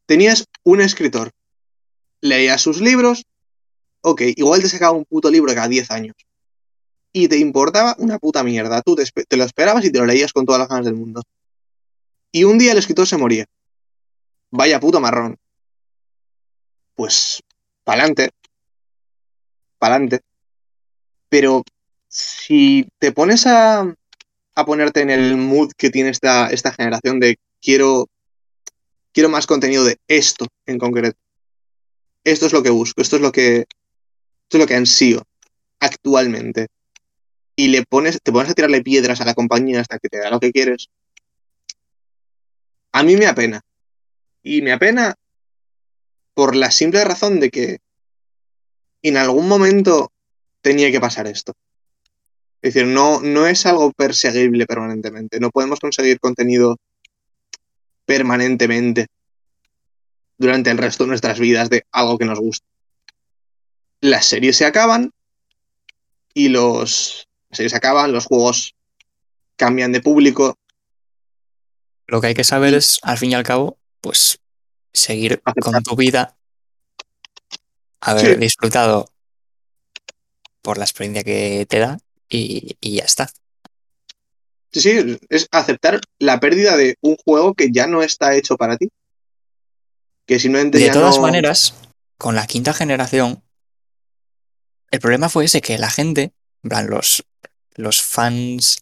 [0.06, 1.32] Tenías un escritor,
[2.22, 3.26] leías sus libros,
[4.00, 6.16] ok, igual te sacaba un puto libro cada 10 años.
[7.12, 8.82] Y te importaba una puta mierda.
[8.84, 11.24] Tú te, te lo esperabas y te lo leías con todas las ganas del mundo.
[12.32, 13.44] Y un día el escritor se moría.
[14.50, 15.36] Vaya puto marrón.
[16.96, 17.44] Pues,
[17.88, 18.32] pa'lante.
[19.80, 20.20] Pa'lante.
[21.30, 21.64] Pero
[22.10, 23.96] si te pones a,
[24.56, 28.10] a ponerte en el mood que tiene esta, esta generación de quiero,
[29.14, 31.18] quiero más contenido de esto en concreto.
[32.26, 35.24] Esto es lo que busco, esto es lo que, esto es lo que ansío
[35.80, 36.68] actualmente.
[37.56, 40.30] Y le pones, te pones a tirarle piedras a la compañía hasta que te da
[40.30, 40.90] lo que quieres.
[42.92, 43.62] A mí me apena.
[44.44, 45.16] Y me apena
[46.38, 47.80] por la simple razón de que
[49.02, 50.12] en algún momento
[50.62, 51.54] tenía que pasar esto.
[52.62, 55.40] Es decir, no, no es algo perseguible permanentemente.
[55.40, 56.78] No podemos conseguir contenido
[58.06, 59.08] permanentemente
[60.38, 62.68] durante el resto de nuestras vidas de algo que nos gusta.
[64.02, 65.12] Las series se acaban
[66.36, 68.76] y los las series se acaban, los juegos
[69.56, 70.56] cambian de público.
[72.06, 74.38] Lo que hay que saber es, al fin y al cabo, pues
[74.98, 76.36] seguir con tu vida,
[78.02, 78.40] haber Sí.
[78.40, 79.10] disfrutado
[80.62, 81.98] por la experiencia que te da
[82.30, 83.30] y, y ya está.
[84.72, 88.78] Sí, sí, es aceptar la pérdida de un juego que ya no está hecho para
[88.78, 88.90] ti.
[90.26, 91.74] Que simplemente De ya todas no- maneras,
[92.18, 93.42] con la quinta generación,
[94.92, 96.34] el problema fue ese que la gente,
[96.64, 97.24] en plan, los,
[97.76, 98.80] los fans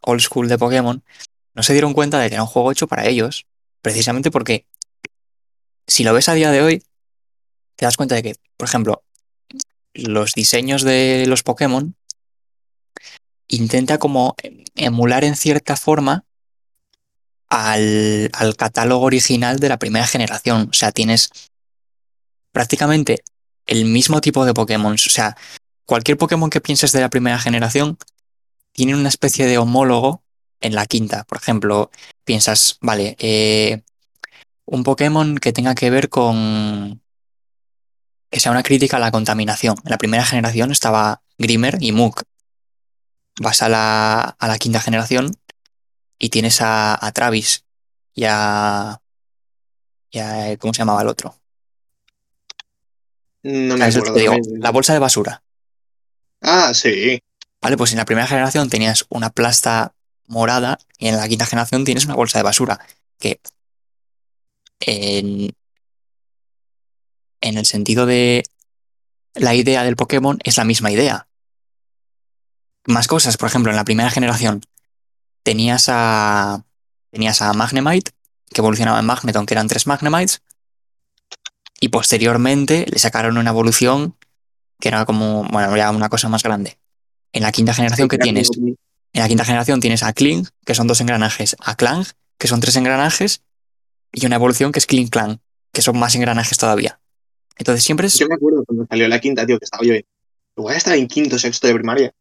[0.00, 1.04] old school de Pokémon,
[1.54, 3.46] no se dieron cuenta de que era un juego hecho para ellos,
[3.82, 4.66] precisamente porque
[5.86, 6.84] si lo ves a día de hoy,
[7.76, 9.02] te das cuenta de que, por ejemplo,
[9.94, 11.96] los diseños de los Pokémon
[13.48, 14.34] intenta como
[14.74, 16.24] emular en cierta forma
[17.48, 20.68] al, al catálogo original de la primera generación.
[20.70, 21.30] O sea, tienes
[22.52, 23.22] prácticamente
[23.66, 24.94] el mismo tipo de Pokémon.
[24.94, 25.36] O sea,
[25.84, 27.98] cualquier Pokémon que pienses de la primera generación
[28.72, 30.22] tiene una especie de homólogo
[30.60, 31.24] en la quinta.
[31.24, 31.90] Por ejemplo,
[32.24, 33.82] piensas, vale, eh,
[34.72, 37.02] un Pokémon que tenga que ver con
[38.30, 39.76] que sea una crítica a la contaminación.
[39.84, 42.22] En la primera generación estaba Grimer y Muk.
[43.38, 45.36] Vas a la, a la quinta generación
[46.18, 47.64] y tienes a, a Travis
[48.14, 48.98] y a,
[50.10, 51.34] y a- ¿Cómo se llamaba el otro?
[53.42, 54.14] No me ¿Sabes el que acuerdo.
[54.14, 54.58] te digo?
[54.60, 55.42] La bolsa de basura.
[56.40, 57.20] Ah, sí.
[57.60, 59.94] Vale, pues en la primera generación tenías una plasta
[60.26, 62.80] morada y en la quinta generación tienes una bolsa de basura.
[63.18, 63.38] Que
[64.86, 65.54] en,
[67.40, 68.44] en el sentido de
[69.34, 71.28] la idea del Pokémon es la misma idea.
[72.86, 74.62] Más cosas, por ejemplo, en la primera generación
[75.42, 76.64] tenías a,
[77.10, 78.12] tenías a Magnemite,
[78.50, 80.42] que evolucionaba en Magneton, que eran tres Magnemites,
[81.80, 84.16] y posteriormente le sacaron una evolución
[84.78, 86.78] que era como, bueno, ya una cosa más grande.
[87.32, 88.76] En la quinta generación que tienes, en
[89.14, 92.04] la quinta generación tienes a Kling, que son dos engranajes, a Clang,
[92.38, 93.42] que son tres engranajes,
[94.12, 95.38] y una evolución que es Kling Clang,
[95.72, 97.00] que son más engranajes todavía.
[97.56, 100.04] Entonces siempre es Yo me acuerdo cuando salió la quinta, tío, que estaba yo en...
[100.56, 102.12] Igual estaba en quinto, sexto de primaria.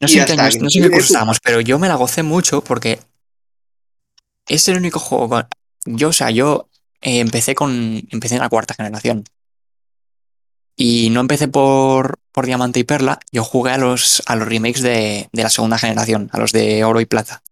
[0.00, 3.00] No sé, qué, no sé qué estábamos, pero yo me la gocé mucho porque
[4.46, 5.28] es el único juego.
[5.28, 5.48] con-
[5.86, 6.68] Yo, o sea, yo
[7.00, 8.02] eh, empecé con.
[8.10, 9.24] Empecé en la cuarta generación.
[10.76, 14.82] Y no empecé por, por Diamante y Perla, yo jugué a los, a los remakes
[14.82, 17.42] de, de la segunda generación, a los de Oro y Plata.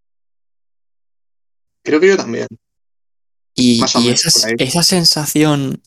[1.82, 2.46] Creo que yo también.
[3.54, 5.80] Y, esa, esa sensación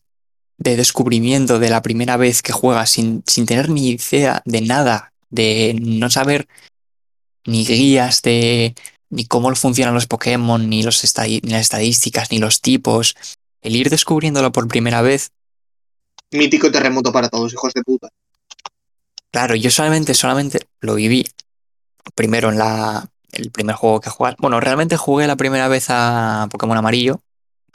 [0.58, 5.14] de descubrimiento de la primera vez que juegas sin, sin tener ni idea de nada,
[5.30, 6.48] de no saber
[7.46, 8.76] ni guías de
[9.10, 13.16] ni cómo funcionan los Pokémon, ni, los estadi- ni las estadísticas, ni los tipos,
[13.62, 15.32] el ir descubriéndolo por primera vez,
[16.32, 18.10] Mítico terremoto para todos, hijos de puta.
[19.32, 21.26] claro, yo solamente, solamente lo viví
[22.16, 24.36] primero en la, el primer juego que jugué.
[24.40, 27.22] Bueno, realmente jugué la primera vez a Pokémon Amarillo,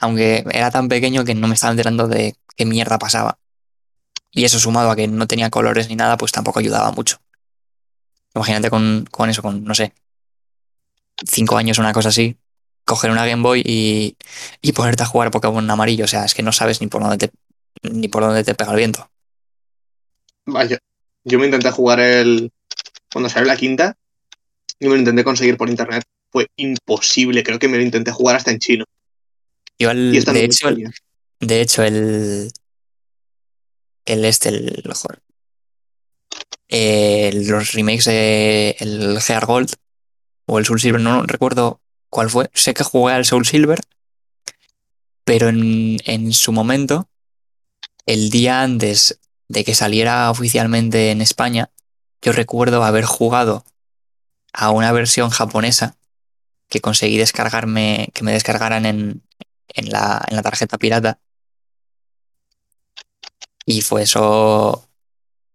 [0.03, 3.39] aunque era tan pequeño que no me estaba enterando de qué mierda pasaba.
[4.31, 7.19] Y eso sumado a que no tenía colores ni nada, pues tampoco ayudaba mucho.
[8.35, 9.93] Imagínate con, con eso, con, no sé,
[11.25, 12.35] cinco años o una cosa así,
[12.83, 14.17] coger una Game Boy y,
[14.61, 16.03] y ponerte a jugar Pokémon Amarillo.
[16.03, 17.31] O sea, es que no sabes ni por dónde te,
[17.83, 19.09] ni por dónde te pega el viento.
[20.45, 20.79] Vaya.
[21.23, 22.51] Yo me intenté jugar el.
[23.11, 23.95] Cuando salió la quinta,
[24.79, 26.03] y me lo intenté conseguir por internet.
[26.29, 27.43] Fue imposible.
[27.43, 28.83] Creo que me lo intenté jugar hasta en chino.
[29.83, 30.91] Yo, de, hecho, el, tenía.
[31.39, 32.51] de hecho, el.
[34.05, 34.83] El este, el.
[34.93, 35.21] joder,
[36.69, 39.73] eh, los remakes de el Gear Gold
[40.45, 42.49] o el Soul Silver, no recuerdo cuál fue.
[42.53, 43.79] Sé que jugué al Soul Silver,
[45.23, 47.09] pero en, en su momento,
[48.05, 51.69] el día antes de que saliera oficialmente en España,
[52.21, 53.65] yo recuerdo haber jugado
[54.53, 55.97] a una versión japonesa
[56.69, 59.21] que conseguí descargarme, que me descargaran en,
[59.69, 61.19] en la, en la tarjeta pirata.
[63.65, 64.89] Y fue eso,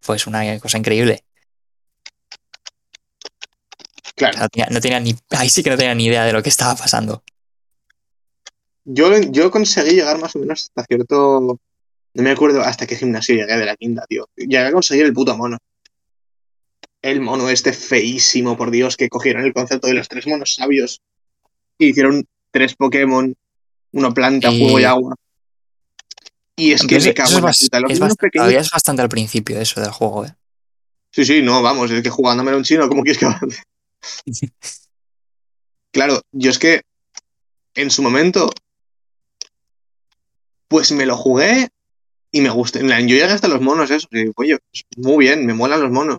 [0.04, 1.24] pues una cosa increíble.
[4.04, 4.32] O Claro.
[4.32, 6.42] sea, no tenía, no tenía ni, ahí sí que no tenía ni idea de lo
[6.42, 7.22] que estaba pasando.
[8.84, 11.60] Yo, yo conseguí llegar más o menos hasta cierto.
[12.14, 14.28] No me acuerdo hasta qué gimnasio llegué de la quinta, tío.
[14.34, 15.58] Llegué a conseguir el puto mono.
[17.02, 21.00] El mono este feísimo, por Dios, que cogieron el concepto de los tres monos sabios
[21.78, 23.36] y hicieron tres Pokémon,
[23.92, 25.14] uno planta, Y- fuego y agua.
[26.56, 27.80] Y es que me cago en es la bast- puta.
[27.80, 28.52] Los es niños pequeños.
[28.52, 30.34] es bastante al principio eso del juego, ¿eh?
[31.12, 33.62] Sí, sí, no, vamos, es que jugándome un chino, ¿cómo quieres que avance?
[35.90, 36.82] Claro, yo es que
[37.74, 38.50] en su momento,
[40.68, 41.68] pues me lo jugué
[42.30, 45.54] y me plan, Yo llegué hasta los monos, eso, y, oye, pues, muy bien, me
[45.54, 46.18] molan los monos.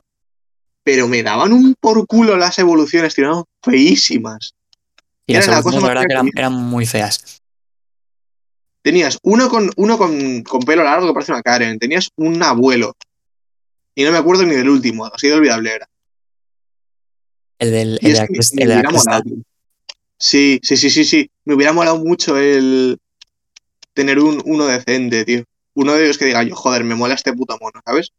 [0.84, 4.53] Pero me daban un por culo las evoluciones, tío, eran feísimas.
[5.28, 6.86] Y las Era la evoluciones, cosa la más verdad, que fea eran, que eran muy
[6.88, 7.41] feas.
[8.82, 12.95] Tenías uno con, uno con, con pelo largo que parece una Karen, tenías un abuelo.
[13.95, 15.89] Y no me acuerdo ni del último, así de olvidable era.
[17.57, 19.23] El del el de la que de la molado.
[20.17, 21.30] Sí, sí, sí, sí, sí.
[21.45, 22.97] Me hubiera molado mucho el
[23.93, 25.43] tener un, uno decente, tío.
[25.73, 28.11] Uno de ellos que diga yo, joder, me mola este puto mono, ¿sabes?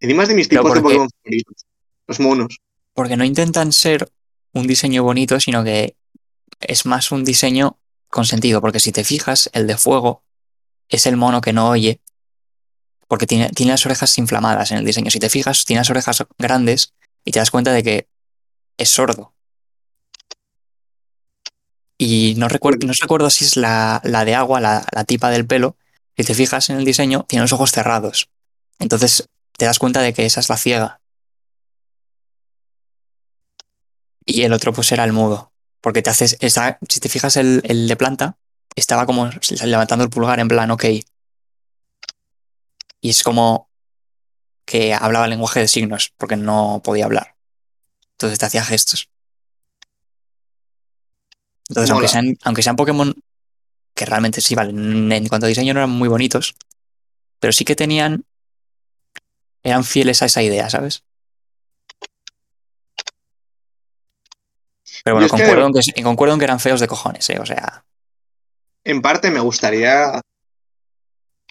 [0.00, 1.64] Encima es de mis tipos de Pokémon favoritos.
[2.06, 2.58] Los monos.
[2.92, 4.10] Porque no intentan ser
[4.52, 5.96] un diseño bonito, sino que
[6.60, 7.78] es más un diseño
[8.14, 8.60] con sentido.
[8.60, 10.22] Porque si te fijas, el de fuego
[10.88, 12.00] es el mono que no oye.
[13.08, 15.10] Porque tiene, tiene las orejas inflamadas en el diseño.
[15.10, 16.94] Si te fijas, tiene las orejas grandes
[17.24, 18.08] y te das cuenta de que
[18.78, 19.34] es sordo.
[21.98, 25.46] Y no recuerdo, no recuerdo si es la, la de agua, la, la tipa del
[25.46, 25.76] pelo.
[26.16, 28.30] Si te fijas en el diseño, tiene los ojos cerrados.
[28.78, 31.00] Entonces te das cuenta de que esa es la ciega.
[34.24, 35.53] Y el otro pues era el mudo.
[35.84, 36.38] Porque te haces.
[36.40, 38.38] está- si te fijas el, el de planta,
[38.74, 39.28] estaba como
[39.66, 40.84] levantando el pulgar en plan, ok.
[43.02, 43.68] Y es como
[44.64, 47.36] que hablaba lenguaje de signos, porque no podía hablar.
[48.12, 49.10] Entonces te hacía gestos.
[51.68, 53.14] Entonces, aunque sean, aunque sean Pokémon
[53.94, 56.54] que realmente sí, vale, en cuanto a diseño no eran muy bonitos,
[57.40, 58.24] pero sí que tenían.
[59.62, 61.04] eran fieles a esa idea, ¿sabes?
[65.04, 67.38] Pero bueno, es que- concuerdo, en que, concuerdo en que eran feos de cojones, ¿eh?
[67.38, 67.84] O sea,
[68.84, 70.20] En parte me gustaría.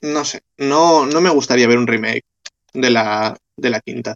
[0.02, 0.42] No sé.
[0.58, 2.26] No, no me gustaría ver un remake
[2.74, 4.16] de la, de la quinta.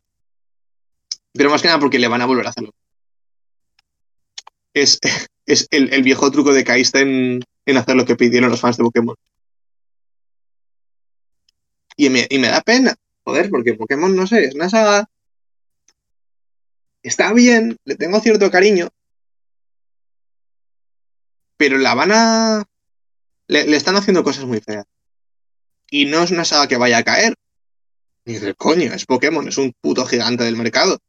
[1.34, 2.72] Pero más que nada porque le van a volver a hacerlo.
[4.74, 5.00] Es,
[5.46, 8.78] es el, el viejo truco de Kaista en, en hacer lo que pidieron los fans
[8.78, 9.16] de Pokémon.
[11.96, 15.10] Y me, y me da pena, joder, porque Pokémon, no sé, es una saga.
[17.02, 18.90] Está bien, le tengo cierto cariño.
[21.58, 22.64] Pero la van a.
[23.48, 24.86] Le, están haciendo cosas muy feas.
[25.90, 27.36] Y no es una saga que vaya a caer.
[28.26, 31.00] Ni del coño, es Pokémon, es un puto gigante del mercado.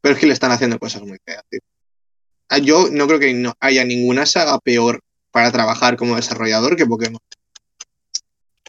[0.00, 1.60] Pero es que le están haciendo cosas muy feas, tío.
[2.48, 6.86] Ah, Yo no creo que no haya ninguna saga peor para trabajar como desarrollador que
[6.86, 7.20] Pokémon.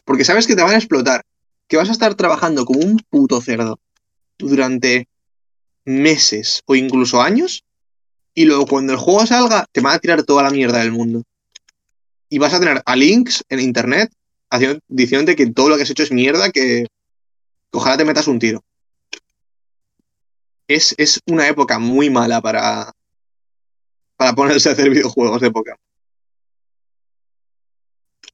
[0.04, 1.24] Porque sabes que te van a explotar.
[1.66, 3.78] Que vas a estar trabajando como un puto cerdo
[4.38, 5.08] durante
[5.84, 7.64] meses o incluso años.
[8.34, 11.22] Y luego cuando el juego salga, te van a tirar toda la mierda del mundo.
[12.28, 14.12] Y vas a tener a links en internet
[14.88, 16.86] diciéndote que todo lo que has hecho es mierda, que,
[17.70, 18.62] que ojalá te metas un tiro.
[20.66, 22.92] Es, es una época muy mala para,
[24.16, 25.78] para ponerse a hacer videojuegos de Pokémon.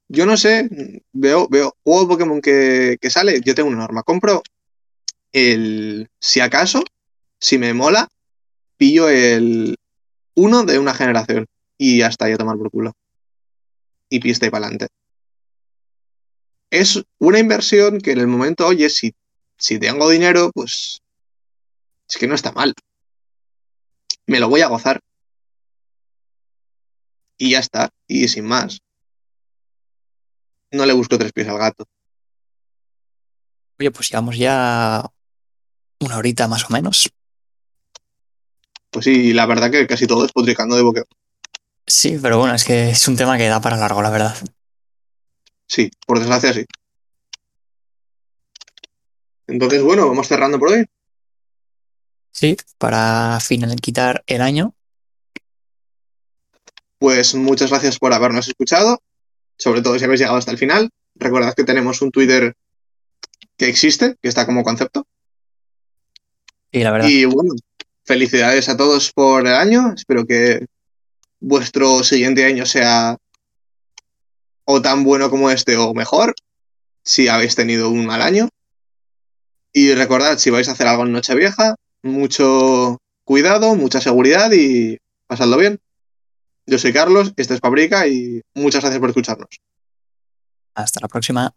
[0.08, 0.68] Yo no sé,
[1.12, 4.42] veo, veo juego de Pokémon que, que sale, yo tengo una norma, compro
[5.32, 6.84] el, si acaso,
[7.40, 8.08] si me mola,
[8.76, 9.76] pillo el
[10.36, 12.92] uno de una generación y ya está, ya tomar por culo.
[14.08, 14.88] Y pista y para adelante.
[16.70, 19.14] Es una inversión que en el momento, oye, si,
[19.56, 21.00] si tengo dinero, pues
[22.08, 22.74] es que no está mal.
[24.26, 25.00] Me lo voy a gozar.
[27.38, 28.80] Y ya está, y sin más.
[30.70, 31.84] No le busco tres pies al gato.
[33.78, 35.04] oye, pues llevamos ya
[36.00, 37.10] una horita más o menos.
[38.96, 41.06] Pues sí, la verdad que casi todo es potricando de Pokémon.
[41.86, 44.34] Sí, pero bueno, es que es un tema que da para largo, la verdad.
[45.66, 46.64] Sí, por desgracia sí.
[49.46, 50.86] Entonces, bueno, vamos cerrando por hoy.
[52.30, 53.38] Sí, para
[53.82, 54.74] quitar el año.
[56.98, 59.02] Pues muchas gracias por habernos escuchado,
[59.58, 60.88] sobre todo si habéis llegado hasta el final.
[61.16, 62.54] Recordad que tenemos un Twitter
[63.58, 65.06] que existe, que está como concepto.
[66.72, 67.52] Y la verdad, Y bueno,
[68.06, 69.92] felicidades a todos por el año.
[69.94, 70.66] Espero que
[71.40, 73.16] vuestro siguiente año sea
[74.64, 76.34] o tan bueno como este o mejor,
[77.02, 78.48] si habéis tenido un mal año.
[79.72, 85.58] Y recordad, si vais a hacer algo en Nochevieja, mucho cuidado, mucha seguridad y pasadlo
[85.58, 85.80] bien.
[86.66, 89.60] Yo soy Carlos, este es Fabrica y muchas gracias por escucharnos.
[90.74, 91.54] hasta la próxima.